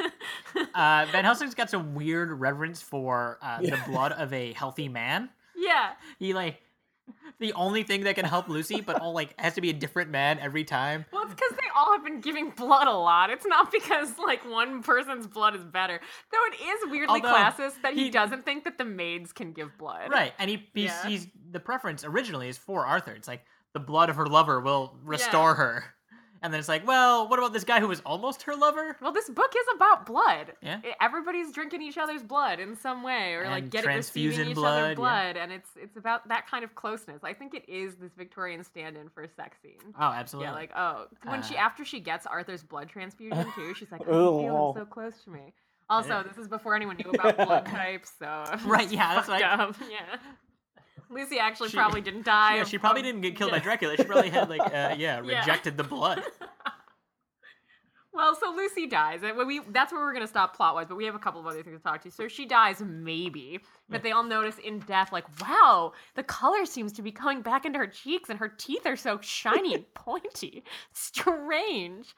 [0.75, 5.29] Uh, Van Helsing's got some weird reverence for uh, the blood of a healthy man.
[5.57, 5.91] yeah.
[6.21, 6.63] He like
[7.39, 10.11] the only thing that can help Lucy, but all like has to be a different
[10.11, 11.05] man every time.
[11.13, 13.31] Well, it's because they all have been giving blood a lot.
[13.31, 16.01] It's not because like one person's blood is better.
[16.33, 19.53] Though it is weirdly Although, classist that he, he- doesn't think that the maids can
[19.53, 20.11] give blood.
[20.11, 21.09] Right, and he he's, Yeah.
[21.09, 23.13] he's the preference originally is for Arthur.
[23.13, 23.43] It's like
[23.75, 25.85] the blood of her lover will restore her,
[26.47, 28.97] and then it's like, well, what about this guy who was almost her lover?
[29.03, 30.53] Well, this book is about blood.
[30.63, 30.81] Yeah.
[31.01, 34.79] Everybody's drinking each other's blood in some way, or like getting receiving transfusing each blood,
[34.79, 34.95] other yeah.
[34.95, 37.25] blood, and it's it's about that kind of closeness.
[37.25, 39.93] I think it is this Victorian stand-in for a sex scene.
[39.99, 40.51] Oh, absolutely.
[40.51, 44.03] Yeah, like oh, when she Uh, after she gets Arthur's blood transfusion too, she's like,
[44.07, 45.53] "Oh, you feel so close to me."
[45.89, 46.23] Also, Yeah.
[46.23, 49.77] this is before anyone knew about blood types, so Right, yeah, that's fucked up.
[49.91, 50.17] Yeah,
[51.09, 52.57] Lucy actually She- probably didn't die.
[52.57, 53.59] yeah, she probably didn't get killed by.
[53.61, 53.97] Dracula.
[53.97, 55.21] She probably had like, uh, yeah, Yeah.
[55.41, 56.23] rejected the blood.
[58.13, 59.21] Well, so Lucy dies.
[59.23, 61.47] and We that's where we're gonna stop plot wise, but we have a couple of
[61.47, 62.11] other things to talk to.
[62.11, 66.95] So she dies, maybe, but they all notice in death, like, wow, the color seems
[66.95, 70.65] to be coming back into her cheeks, and her teeth are so shiny and pointy.
[70.95, 72.15] Strange.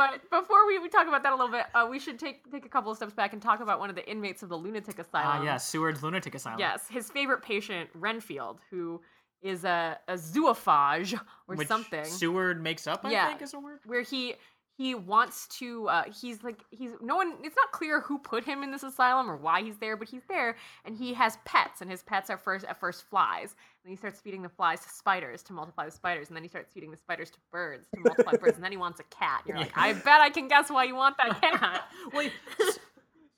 [0.00, 2.64] But before we, we talk about that a little bit, uh, we should take take
[2.64, 4.98] a couple of steps back and talk about one of the inmates of the lunatic
[4.98, 5.42] asylum.
[5.42, 6.58] Ah, yeah, Seward's lunatic asylum.
[6.58, 9.02] Yes, his favorite patient, Renfield, who
[9.42, 11.12] is a, a zoophage
[11.48, 13.04] or which something Seward makes up.
[13.04, 13.28] I Yeah.
[13.28, 13.80] think is a word.
[13.84, 14.36] where he
[14.80, 18.62] he wants to uh he's like he's no one it's not clear who put him
[18.62, 20.56] in this asylum or why he's there but he's there
[20.86, 23.54] and he has pets and his pets are first at first flies
[23.84, 26.48] and he starts feeding the flies to spiders to multiply the spiders and then he
[26.48, 29.42] starts feeding the spiders to birds to multiply birds and then he wants a cat
[29.46, 31.82] you're like i bet i can guess why you want that cat
[32.14, 32.32] Wait,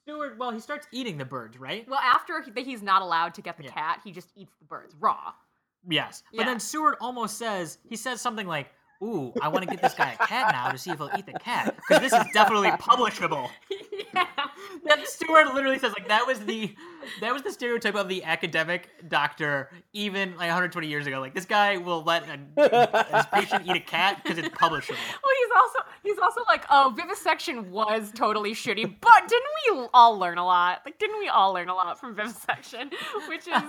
[0.06, 0.38] Seward.
[0.38, 1.88] Well, he starts eating the birds, right?
[1.88, 3.70] well after he, he's not allowed to get the Yeah.
[3.72, 5.32] cat he just eats the birds raw
[5.88, 6.22] Yes.
[6.30, 6.44] But Yeah.
[6.46, 8.70] then Seward almost says he says something like,
[9.02, 11.26] "Ooh, I want to get this guy a cat now to see if he'll eat
[11.26, 13.48] the cat because this is definitely publishable."
[14.14, 14.26] yeah
[14.84, 16.74] That Seward literally says like that was the
[17.20, 21.20] that was the stereotype of the academic doctor even like 120 years ago.
[21.20, 24.96] Like this guy will let a, his patient eat a cat because it's publishable.
[25.22, 30.18] Well, he's also he's also like, oh, vivisection was totally shitty, but didn't we all
[30.18, 30.80] learn a lot?
[30.84, 32.90] Like, didn't we all learn a lot from vivisection,
[33.28, 33.62] which is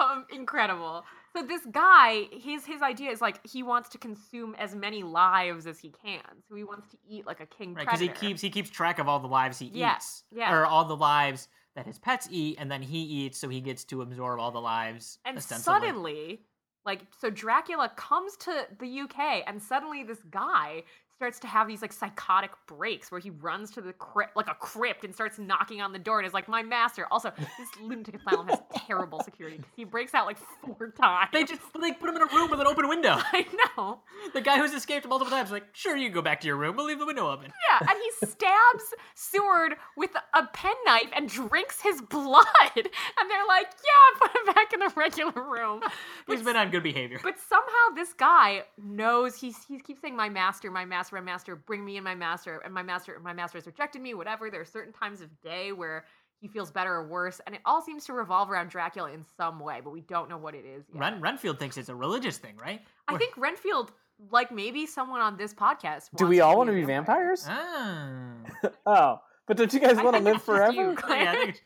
[0.00, 1.04] um, incredible.
[1.38, 5.66] So this guy, his his idea is like he wants to consume as many lives
[5.66, 6.22] as he can.
[6.48, 8.98] So he wants to eat like a king Right, because he keeps he keeps track
[8.98, 10.52] of all the lives he Yeah, eats, yeah.
[10.52, 13.84] or all the lives that his pets eat, and then he eats, so he gets
[13.84, 15.18] to absorb all the lives.
[15.24, 16.40] and suddenly,
[16.84, 20.82] like, so Dracula comes to the UK, and suddenly this guy
[21.18, 24.54] starts to have these like psychotic breaks where he runs to the crypt, like a
[24.54, 28.14] crypt, and starts knocking on the door, and is like, "My master." Also, this lunatic
[28.20, 31.30] asylum has terrible security he breaks out like four times.
[31.32, 33.16] they just they put him in a room with an open window.
[33.32, 33.46] I
[33.76, 33.98] know.
[34.32, 36.56] The guy who's escaped multiple times is like, sure, you can go back to your
[36.56, 36.76] room.
[36.76, 37.52] We'll leave the window open.
[37.68, 42.46] Yeah, and he stabs Seward with a penknife and drinks his blood.
[42.76, 45.80] And they're like, "Yeah, put him back in the regular room."
[46.28, 47.18] He's But been on good behavior.
[47.22, 51.56] But somehow this guy knows he's he keeps saying my master, my master, my master,
[51.56, 54.50] bring me in my master, and my master, my master has rejected me, whatever.
[54.50, 56.04] There are certain times of day where
[56.40, 59.58] he feels better or worse, and it all seems to revolve around Dracula in some
[59.58, 60.84] way, but we don't know what it is.
[60.92, 61.00] Yet.
[61.00, 62.80] Ren- Renfield thinks it's a religious thing, right?
[63.08, 63.90] I Where- think Renfield,
[64.30, 67.34] like maybe someone on this podcast, Do we all want to be vampire.
[67.36, 67.46] vampires?
[67.48, 68.34] Ah.
[68.86, 70.94] Oh, but don't you guys want to live that's you.
[70.96, 71.04] forever?
[71.08, 71.60] Yeah, I, think it's-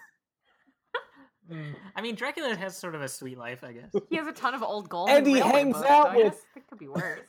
[1.53, 3.94] Mm, I mean, Dracula has sort of a sweet life, I guess.
[4.11, 5.11] He has a ton of old gold.
[5.11, 7.20] And he hangs out with- It could be worse.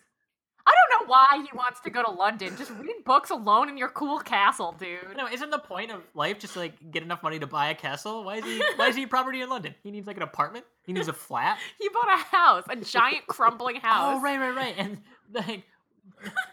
[1.07, 2.55] I don't know why he wants to go to London.
[2.57, 5.15] Just read books alone in your cool castle, dude.
[5.15, 7.75] No, isn't the point of life just to, like get enough money to buy a
[7.75, 8.23] castle?
[8.23, 8.63] Why is he?
[8.75, 9.75] Why is he property in London?
[9.83, 10.65] He needs like an apartment.
[10.85, 11.59] He needs a flat.
[11.79, 14.17] He bought a house, a giant crumbling oh, house.
[14.17, 14.75] Oh, right, right, right.
[14.77, 15.01] And
[15.33, 15.63] like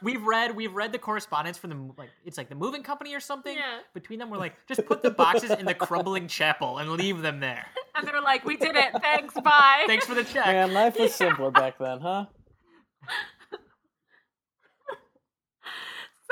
[0.02, 3.20] we've read, we've read the correspondence from the like it's like the moving company or
[3.20, 3.56] something.
[3.56, 3.78] Yeah.
[3.94, 7.40] Between them, we're like, just put the boxes in the crumbling chapel and leave them
[7.40, 7.66] there.
[7.94, 8.92] And and they're like, "We did it.
[9.00, 9.34] Thanks.
[9.34, 10.46] Bye." Thanks for the check.
[10.46, 12.26] Man, life was simpler back then, huh?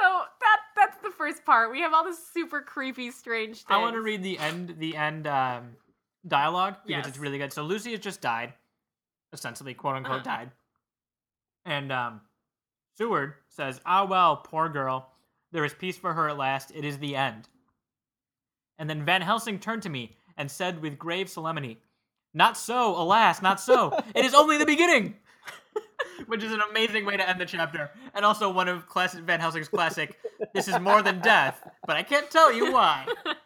[0.02, 0.08] So
[0.40, 1.70] that that's the first part.
[1.70, 3.66] We have all this super creepy, strange things.
[3.68, 5.76] I want to read the end the end um,
[6.26, 7.08] dialogue because Yes.
[7.08, 7.52] it's really good.
[7.52, 8.52] So Lucy has just died,
[9.32, 10.36] ostensibly, quote unquote, Uh-huh.
[10.36, 10.50] died.
[11.64, 12.20] And um,
[12.98, 15.08] Seward says, "Ah well, poor girl.
[15.52, 16.72] There is peace for her at last.
[16.74, 17.48] It is the end."
[18.78, 21.80] And then Van Helsing turned to me and said with grave solemnity,
[22.34, 23.96] "Not so, alas, not so.
[24.14, 25.16] it is only the beginning."
[26.26, 29.40] Which is an amazing way to end the chapter, and also one of classic Van
[29.40, 30.18] Helsing's classic.
[30.54, 33.06] This is more than death, but I can't tell you why.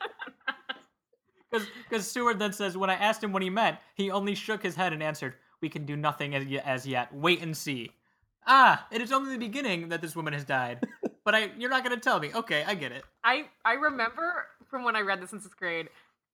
[1.51, 4.63] Because because Seward then says, when I asked him what he meant, he only shook
[4.63, 7.15] his head and answered, "We can do nothing as, y- as yet.
[7.15, 7.93] Wait and see."
[8.49, 10.85] Ah, it is only the beginning that this woman has died.
[11.25, 12.31] But I, you're not gonna tell me.
[12.35, 13.05] Okay, I get it.
[13.25, 15.89] I I remember from when I read this in sixth grade,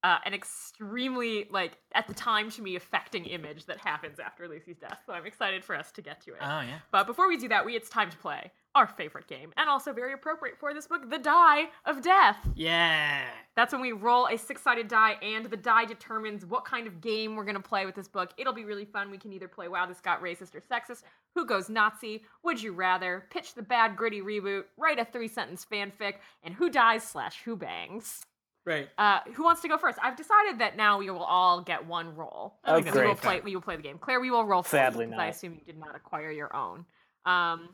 [0.04, 4.78] uh, an extremely like at the time to me affecting image that happens after Lucy's
[4.78, 4.98] death.
[5.06, 6.38] So I'm excited for us to get to it.
[6.40, 6.78] Oh yeah.
[6.90, 9.92] But before we do that, we it's time to play our favorite game, and also
[9.92, 12.38] very appropriate for this book, the Die of Death.
[12.54, 13.22] Yeah.
[13.54, 17.36] That's when we roll a six-sided die, and the die determines what kind of game
[17.36, 18.30] we're gonna play with this book.
[18.38, 19.10] It'll be really fun.
[19.10, 21.02] We can either play Wow, this got racist or sexist,
[21.34, 26.14] Who goes Nazi, Would you rather, pitch the bad gritty reboot, write a three-sentence fanfic,
[26.42, 28.22] and Who dies slash Who bangs.
[28.64, 28.88] Right.
[28.96, 29.98] Uh, who wants to go first?
[30.02, 32.54] I've decided that now we will all get one roll.
[32.64, 33.40] Oh, We will play.
[33.40, 33.98] We will play the game.
[33.98, 34.62] Clair, we will roll.
[34.62, 36.86] for you, Sadly 'cause I assume you did not acquire your own.
[37.24, 37.70] Um,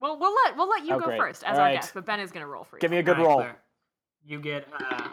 [0.00, 1.18] well, we'll let we'll let you Oh, go great.
[1.18, 1.74] first as All our right.
[1.76, 2.80] guest, but Ben is going to roll for you.
[2.80, 3.38] Give me a good All right, roll.
[3.40, 3.62] Clair.
[4.24, 5.08] You get uh,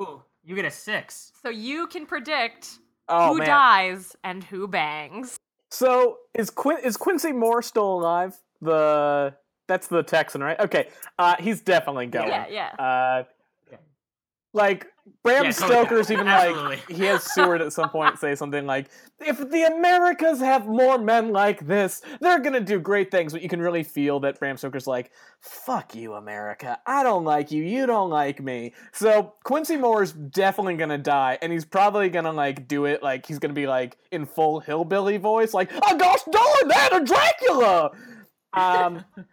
[0.00, 1.32] ooh, you get a six.
[1.42, 2.78] So you can predict
[3.08, 3.46] Oh who man.
[3.46, 5.36] dies and who bangs.
[5.70, 8.36] So is Quin- is Quincy Moore still alive?
[8.62, 9.34] The
[9.68, 10.58] that's the Texan, right?
[10.60, 10.88] Okay,
[11.18, 12.28] uh, he's definitely going.
[12.28, 12.68] Yeah, yeah.
[12.84, 13.24] Uh,
[14.52, 14.86] like
[15.22, 15.72] Bram Yeah, totally.
[15.72, 16.76] Stoker's even Absolutely.
[16.76, 20.98] like he has Seward at some point say something like, "If the Americas have more
[20.98, 24.56] men like this, they're gonna do great things." But you can really feel that Bram
[24.56, 26.78] Stoker's like, "Fuck you, America!
[26.86, 27.62] I don't like you.
[27.62, 32.68] You don't like me." So Quincy Moore's definitely gonna die, and he's probably gonna like
[32.68, 36.68] do it like he's gonna be like in full hillbilly voice, like, "Oh gosh darn
[36.68, 37.90] that, a Dracula!"
[38.52, 39.04] Um.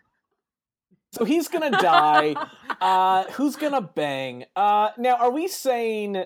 [1.14, 2.36] So he's gonna die.
[2.80, 4.46] Uh, who's gonna bang?
[4.56, 6.24] Uh, now are we saying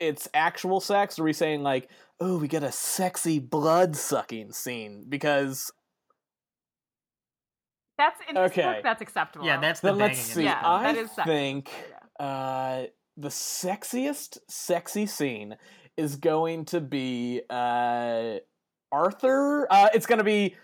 [0.00, 1.20] it's actual sex?
[1.20, 5.04] Or are we saying like, oh, we get a sexy blood sucking scene?
[5.08, 5.70] Because
[7.96, 8.62] That's in this Okay.
[8.64, 8.82] book.
[8.82, 9.46] That's acceptable.
[9.46, 10.42] Yeah, that's the then let's see.
[10.42, 10.60] Yeah.
[10.64, 11.30] I that is sexy.
[11.30, 11.70] think
[12.18, 12.82] uh,
[13.16, 15.56] the sexiest sexy scene
[15.96, 18.38] is going to be uh,
[18.90, 19.68] Arthur.
[19.70, 20.56] Uh, it's gonna be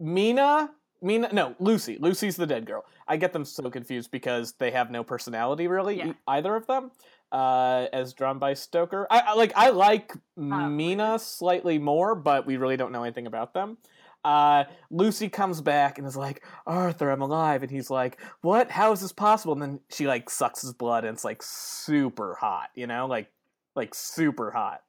[0.00, 0.70] Mina.
[1.00, 1.96] Mina, no, Lucy.
[2.00, 2.84] Lucy's the dead girl.
[3.06, 6.06] I get them so confused because they have no personality, really, Yeah.
[6.08, 6.90] e- either of them.
[7.30, 9.52] Uh, as drawn by Stoker, I, I like.
[9.54, 13.76] I like Mina slightly more, but we really don't know anything about them.
[14.24, 18.70] Uh, Lucy comes back and is like, "Arthur, I'm alive," and he's like, "What?
[18.70, 22.34] How is this possible?" And then she like sucks his blood, and it's like super
[22.34, 23.30] hot, you know, like
[23.76, 24.80] like super hot.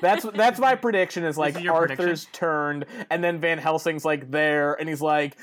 [0.00, 1.24] That's that's my prediction.
[1.24, 5.36] Is like is Arthur's turned, and then Van Helsing's like there, and he's like,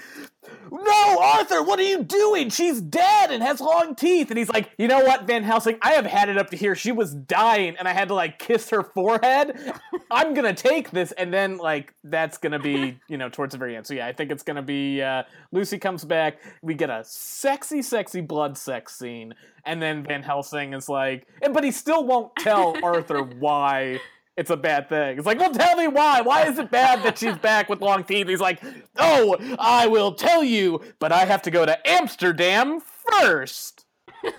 [0.71, 2.49] "No, Arthur, what are you doing?
[2.49, 5.77] She's dead and has long teeth." And he's like, "You know what, Van Helsing?
[5.81, 6.75] I have had it up to here.
[6.75, 9.73] She was dying, and I had to like kiss her forehead.
[10.09, 13.75] I'm gonna take this." And then like that's gonna be you know towards the very
[13.75, 13.85] end.
[13.85, 16.37] So yeah, I think it's gonna be uh, Lucy comes back.
[16.61, 19.35] We get a sexy, sexy blood sex scene,
[19.65, 23.99] and then Van Helsing is like, but he still won't tell Arthur why
[24.37, 25.17] it's a bad thing.
[25.17, 26.21] It's like, well, tell me why.
[26.21, 28.27] Why is it bad that she's back with long teeth?
[28.27, 28.61] He's like,
[28.97, 33.85] oh, I will tell you, but I have to go to Amsterdam first.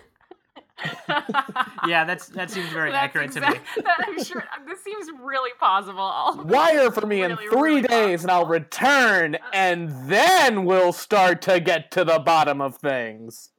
[1.87, 3.47] Yeah, that's that seems very That's accurate to me.
[3.77, 6.45] that- I'm sure this seems really plausible.
[6.45, 11.61] Wire for me in three really days, and I'll return, and then we'll start to
[11.61, 13.51] get to the bottom of things.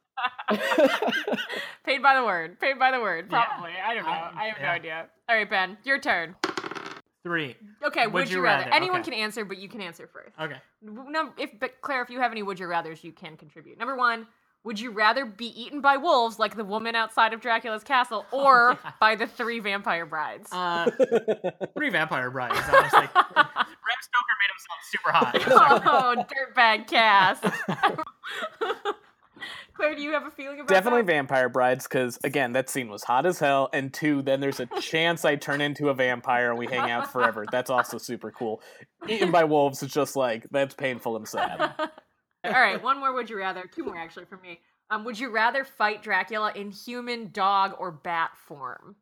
[1.84, 2.59] Paid by the word.
[2.59, 3.28] Paid by the word.
[3.32, 3.43] Yeah.
[3.45, 3.72] Probably.
[3.86, 4.09] I don't know.
[4.09, 5.07] I have no idea.
[5.30, 6.36] All right, Ben, your turn.
[7.24, 7.55] Three.
[7.84, 8.72] Okay, would, you rather?
[8.72, 9.11] Anyone okay.
[9.11, 10.34] can answer, but you can answer first.
[10.39, 10.55] Okay.
[10.82, 13.78] No, if but Clair, if you have any would you rather's, you can contribute.
[13.78, 14.28] Number one,
[14.63, 18.78] would you rather be eaten by wolves like the woman outside of Dracula's castle, or
[18.84, 18.91] yeah.
[18.99, 20.49] by the three vampire brides?
[20.51, 20.89] Uh,
[21.78, 22.57] three vampire brides.
[22.74, 23.45] Honestly, Bram
[24.01, 25.36] Stoker made himself super hot.
[25.86, 27.39] oh, dirtbag Cass.
[29.73, 31.07] Clair, do you have a feeling about Definitely that?
[31.13, 33.69] vampire brides, because again, that scene was hot as hell.
[33.73, 37.11] And two, then there's a chance I turn into a vampire and we hang out
[37.11, 37.45] forever.
[37.51, 38.61] That's also super cool.
[39.07, 41.73] Eaten by wolves is just like that's painful and sad.
[42.43, 44.59] All right, one more would you rather, two more actually for me.
[44.89, 48.95] Um, would you rather fight Dracula in human, dog, or bat form?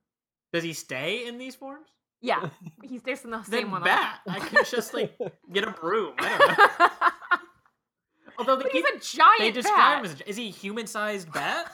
[0.51, 1.87] Does he stay in these forms?
[2.21, 2.49] Yeah,
[2.81, 3.83] he stays in the Then same one.
[3.83, 4.21] bat.
[4.27, 5.15] I could just like
[5.53, 6.15] get a broom.
[6.17, 7.09] I don't know.
[8.37, 10.05] Although they, but he's a giant they describe bat.
[10.05, 11.71] him as is he human sized bat?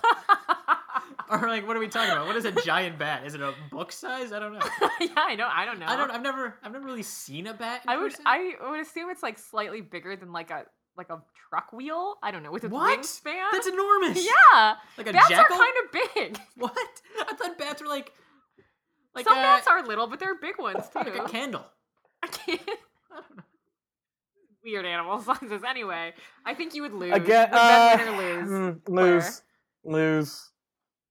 [1.29, 2.27] or like what are we talking about?
[2.27, 3.25] What is a giant bat?
[3.25, 4.31] Is it a book size?
[4.31, 4.59] I don't know.
[5.01, 5.49] yeah, I don't.
[5.51, 5.85] I don't know.
[5.87, 6.11] I don't.
[6.11, 6.55] I've never.
[6.63, 7.81] I've never really seen a bat.
[7.83, 8.11] In I would.
[8.11, 8.25] person.
[8.27, 10.65] I would assume it's like slightly bigger than like a
[10.97, 12.15] like a truck wheel.
[12.21, 12.99] I don't know with its What?
[12.99, 13.43] wingspan.
[13.51, 14.23] That's enormous.
[14.25, 14.75] yeah.
[14.97, 15.55] Like a Bats jackal.
[15.55, 16.39] are kind of big.
[16.57, 16.77] What?
[17.29, 18.11] I thought bats were like.
[19.15, 20.99] Like Some a, bats are little, but they're big ones too.
[20.99, 21.65] like a candle.
[22.23, 22.61] I can't.
[23.11, 23.40] I don't know.
[24.63, 25.61] Weird animal sizes.
[25.67, 26.13] Anyway,
[26.45, 27.13] I think you would lose.
[27.13, 29.41] Again, Would uh, Ben lose, mm, lose,
[29.83, 30.49] lose.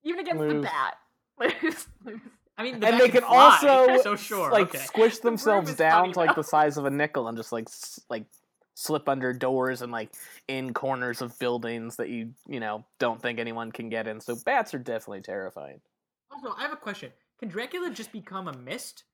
[0.05, 0.94] even against the bat.
[1.40, 2.20] Lose, lose.
[2.59, 4.51] I mean, the And bat they can fly, also so sure.
[4.53, 4.78] like okay.
[4.84, 7.98] squish themselves is down to like the size of a nickel and just like s-
[8.11, 8.26] like
[8.74, 10.11] slip under doors and like
[10.48, 14.20] in corners of buildings that you you know don't think anyone can get in.
[14.20, 15.80] So bats are definitely terrifying.
[16.30, 17.11] Also, I have a question.
[17.38, 19.05] Can Dracula just become a mist?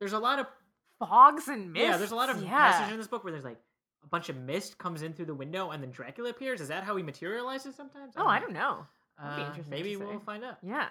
[0.00, 0.46] There's a lot of
[0.98, 1.84] Fogs and mist.
[1.86, 1.96] yeah.
[1.96, 2.48] There's a lot of yeah.
[2.50, 3.58] passages in this book where there's like
[4.02, 6.60] a bunch of mist comes in through the window and then Dracula appears.
[6.60, 8.14] Is that how he materializes sometimes?
[8.16, 8.86] Oh, I don't know.
[9.22, 10.24] Uh, maybe we'll see.
[10.24, 10.56] find out.
[10.62, 10.88] Yeah.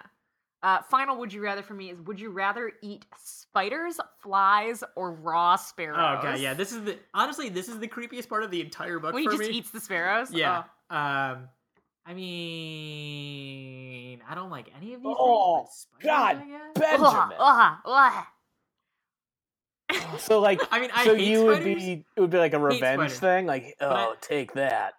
[0.62, 5.12] Uh, final would you rather for me is would you rather eat spiders, flies, or
[5.12, 5.96] raw sparrows?
[5.98, 6.52] Oh god, yeah.
[6.54, 9.28] This is the honestly, this is the creepiest part of the entire book When he
[9.28, 9.56] for just me.
[9.56, 10.30] eats the sparrows?
[10.32, 10.64] Yeah.
[10.90, 10.96] Oh.
[10.96, 11.48] Um,
[12.06, 12.12] I
[13.20, 15.86] mean, I don't like any of these Oh, things.
[15.92, 16.36] but spiders, God.
[16.36, 16.60] I guess?
[16.98, 17.36] Benjamin.
[17.38, 18.24] Ugh, ugh, ugh.
[20.18, 22.58] So like, I mean, I so hate you would be it would be like a
[22.58, 24.94] revenge thing, like But I- oh take that.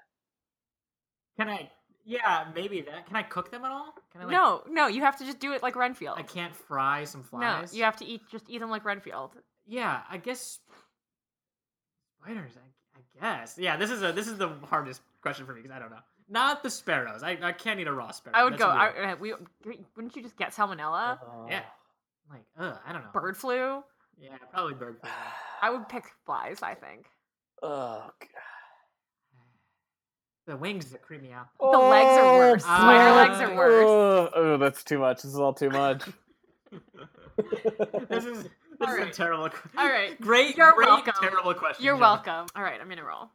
[1.37, 1.69] Can I?
[2.03, 3.05] Yeah, maybe that.
[3.07, 3.93] Can I cook them at all?
[4.11, 4.25] Can I?
[4.25, 6.17] Like, no, no, you have to just do it like Renfield.
[6.17, 7.71] I can't fry some flies.
[7.73, 9.31] no, you have to eat just eat them like Renfield.
[9.67, 10.59] Yeah, I guess
[12.21, 12.51] spiders.
[12.57, 13.57] I, I guess.
[13.57, 15.99] Yeah, this is a this is the hardest question for me because I don't know.
[16.29, 17.23] Not the sparrows.
[17.23, 18.37] I, I can't eat a raw sparrow.
[18.37, 18.69] I would That's go.
[18.69, 19.05] weird.
[19.05, 19.33] I, uh, we
[19.95, 21.61] wouldn't you just get salmonella, Uh, yeah.
[22.29, 23.09] Like, ugh, I don't know.
[23.13, 23.83] bird flu?
[24.21, 25.09] Yeah, probably bird flu.
[25.61, 26.59] I would pick flies.
[26.61, 27.07] I think
[27.63, 28.27] Oh, God.
[30.47, 31.47] The wings that creep me out.
[31.59, 32.63] the legs are worse.
[32.65, 33.85] Oh, Spider legs are worse.
[33.87, 35.17] Oh, oh, that's too much.
[35.21, 36.03] This is all too much.
[38.09, 38.43] this is
[38.79, 39.49] this is a terrible.
[39.49, 41.13] que- All right, Great, You're great, welcome.
[41.21, 41.85] terrible question.
[41.85, 42.01] you're Gemma.
[42.25, 42.47] welcome.
[42.55, 43.29] All right, I'm gonna roll.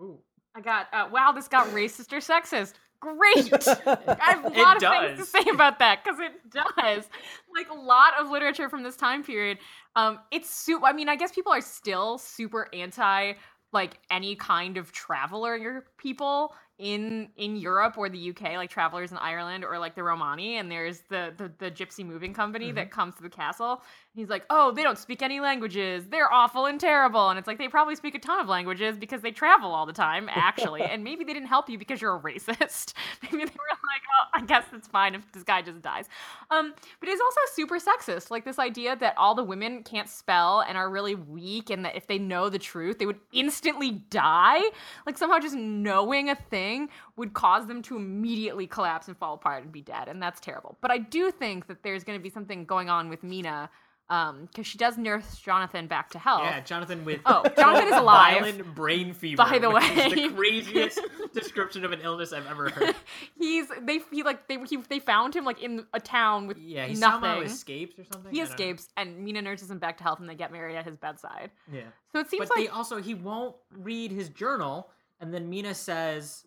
[0.00, 0.18] Ooh.
[0.54, 0.86] I got.
[0.92, 2.74] Uh, wow, this got racist or sexist.
[3.00, 3.52] Great.
[4.20, 7.08] I have a It lot of things to say about that because it does.
[7.54, 9.58] Like a lot of literature from this time period.
[9.96, 10.86] Um, it's super.
[10.86, 13.34] I mean, I guess people are still super anti
[13.72, 19.18] like any kind of traveler people in in Europe or the UK, like travelers in
[19.18, 20.56] Ireland or like the Romani.
[20.58, 23.82] And there's the the, the gypsy moving company that comes to the castle.
[24.18, 26.06] He's like, oh, they don't speak any languages.
[26.08, 27.28] They're awful and terrible.
[27.28, 29.92] And it's like they probably speak a ton of languages because they travel all the
[29.92, 30.82] time, actually.
[30.82, 32.94] and maybe they didn't help you because you're a racist.
[33.22, 36.06] maybe they were like, oh, I guess it's fine if this guy just dies.
[36.50, 38.30] Um, but it's also super sexist.
[38.30, 41.96] Like this idea that all the women can't spell and are really weak, and that
[41.96, 44.62] if they know the truth, they would instantly die.
[45.06, 49.62] Like somehow just knowing a thing would cause them to immediately collapse and fall apart
[49.62, 50.76] and be dead, and that's terrible.
[50.80, 53.70] But I do think that there's going to be something going on with Mina,
[54.10, 56.42] um, because she does nurse Jonathan back to health.
[56.44, 58.38] Yeah, Jonathan with Oh, Jonathan is alive.
[58.40, 59.36] Violent brain fever.
[59.36, 59.80] By the way.
[60.14, 61.00] the craziest
[61.34, 62.94] description of an illness I've ever heard.
[63.38, 66.86] He's they he like they he, they found him like in a town with Yeah,
[66.86, 67.20] he nothing.
[67.22, 68.32] somehow escapes or something.
[68.32, 70.96] he escapes, and Mina nurses him back to health, and they get married at his
[70.96, 71.50] bedside.
[71.72, 71.82] Yeah,
[72.12, 74.88] So it seems but like they also he won't read his journal,
[75.20, 76.44] and then Mina says,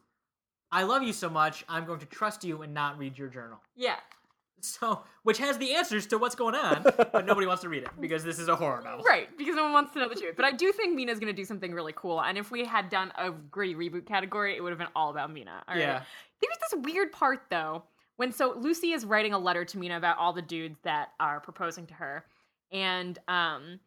[0.72, 3.60] "I love you so much, I'm going to trust you and not read your journal."
[3.76, 3.98] yeah,
[4.62, 7.90] So, which has the answers to what's going on, but nobody wants to read it
[8.00, 9.04] because this is a horror novel.
[9.04, 10.36] right, because no one wants to know the truth.
[10.36, 13.12] But I do think Mina's gonna do something really cool, and if we had done
[13.18, 15.64] a gritty reboot category, it would have been all about Mina.
[15.68, 15.82] all right?
[15.82, 16.04] Yeah.
[16.42, 17.84] There's this weird part though
[18.18, 21.40] when so Lucy is writing a letter to Mina about all the dudes that are
[21.40, 22.26] proposing to her,
[22.72, 23.80] and um,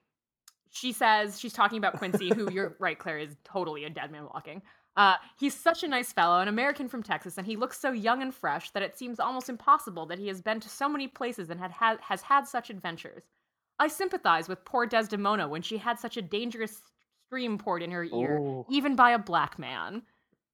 [0.71, 4.25] she says she's talking about Quincy, who you're right, Clair is totally a dead man
[4.25, 4.61] walking.
[4.97, 8.23] Uh, he's such a nice fellow, an American from Texas, and he looks so young
[8.23, 11.51] and fresh that it seems almost impossible that he has been to so many places
[11.51, 13.25] and had, had has had such adventures.
[13.79, 16.81] I sympathize with poor Desdemona when she had such a dangerous
[17.27, 18.67] stream poured in her ear, Ooh.
[18.71, 20.03] even by a black man.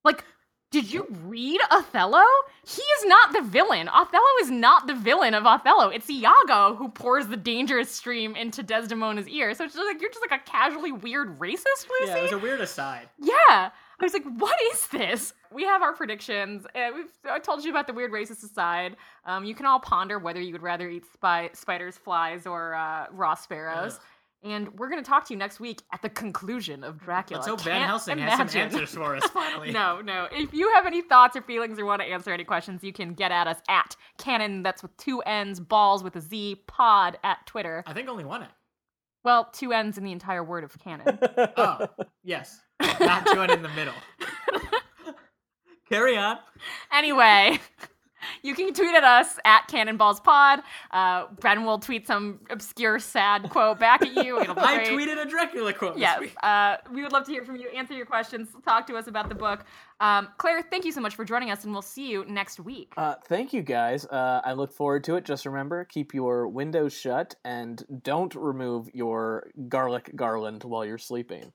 [0.05, 0.25] Like,
[0.71, 2.23] did you read Othello?
[2.65, 3.89] He is not the villain.
[3.89, 5.89] Othello is not the villain of Othello.
[5.89, 9.53] It's Iago who pours the dangerous stream into Desdemona's ear.
[9.55, 12.13] So it's just like you're just like a casually weird racist, Lucy.
[12.13, 13.09] Yeah, it was a weird aside.
[13.19, 13.71] Yeah.
[14.01, 15.35] I was like, what is this?
[15.53, 16.67] We have our predictions.
[16.75, 18.97] We've, I told you about the weird racist aside.
[19.27, 23.07] Um, you can all ponder whether you would rather eat spy, spiders, flies, or uh,
[23.13, 23.97] raw sparrows.
[23.97, 24.01] Ugh.
[24.43, 27.41] And we're going to talk to you next week at the conclusion of Dracula.
[27.41, 28.61] Let's hope Van Helsing has some imagine.
[28.63, 29.71] answers for us finally.
[29.73, 30.29] No, no.
[30.33, 33.13] If you have any thoughts or feelings or want to answer any questions, you can
[33.13, 37.47] get at us at canon, that's with two N's, balls with a Z, pod at
[37.47, 37.85] Twitter.
[37.87, 38.45] I think only one.
[38.45, 38.53] At.
[39.25, 41.19] Well, two N's in the entire word of canon.
[41.59, 41.87] Oh,
[42.25, 42.63] yes.
[43.01, 43.95] Not one in the middle.
[45.89, 46.39] Carry on.
[46.93, 47.59] anyway,
[48.43, 50.63] you can tweet at us at cannonballspod.
[50.93, 54.41] Uh, Bren will tweet some obscure, sad quote back at you.
[54.41, 54.91] It'll be I great.
[54.91, 55.95] tweeted a Dracula quote.
[55.95, 56.35] this Yes, week.
[56.45, 59.29] uh, we would love to hear from you, answer your questions, talk to us about
[59.29, 59.65] the book.
[59.99, 62.93] Um, Clair, thank you so much for joining us, and we'll see you next week.
[62.97, 64.07] Uh, thank you guys.
[64.07, 65.25] Uh, I look forward to it.
[65.25, 71.53] Just remember, keep your windows shut and don't remove your garlic garland while you're sleeping.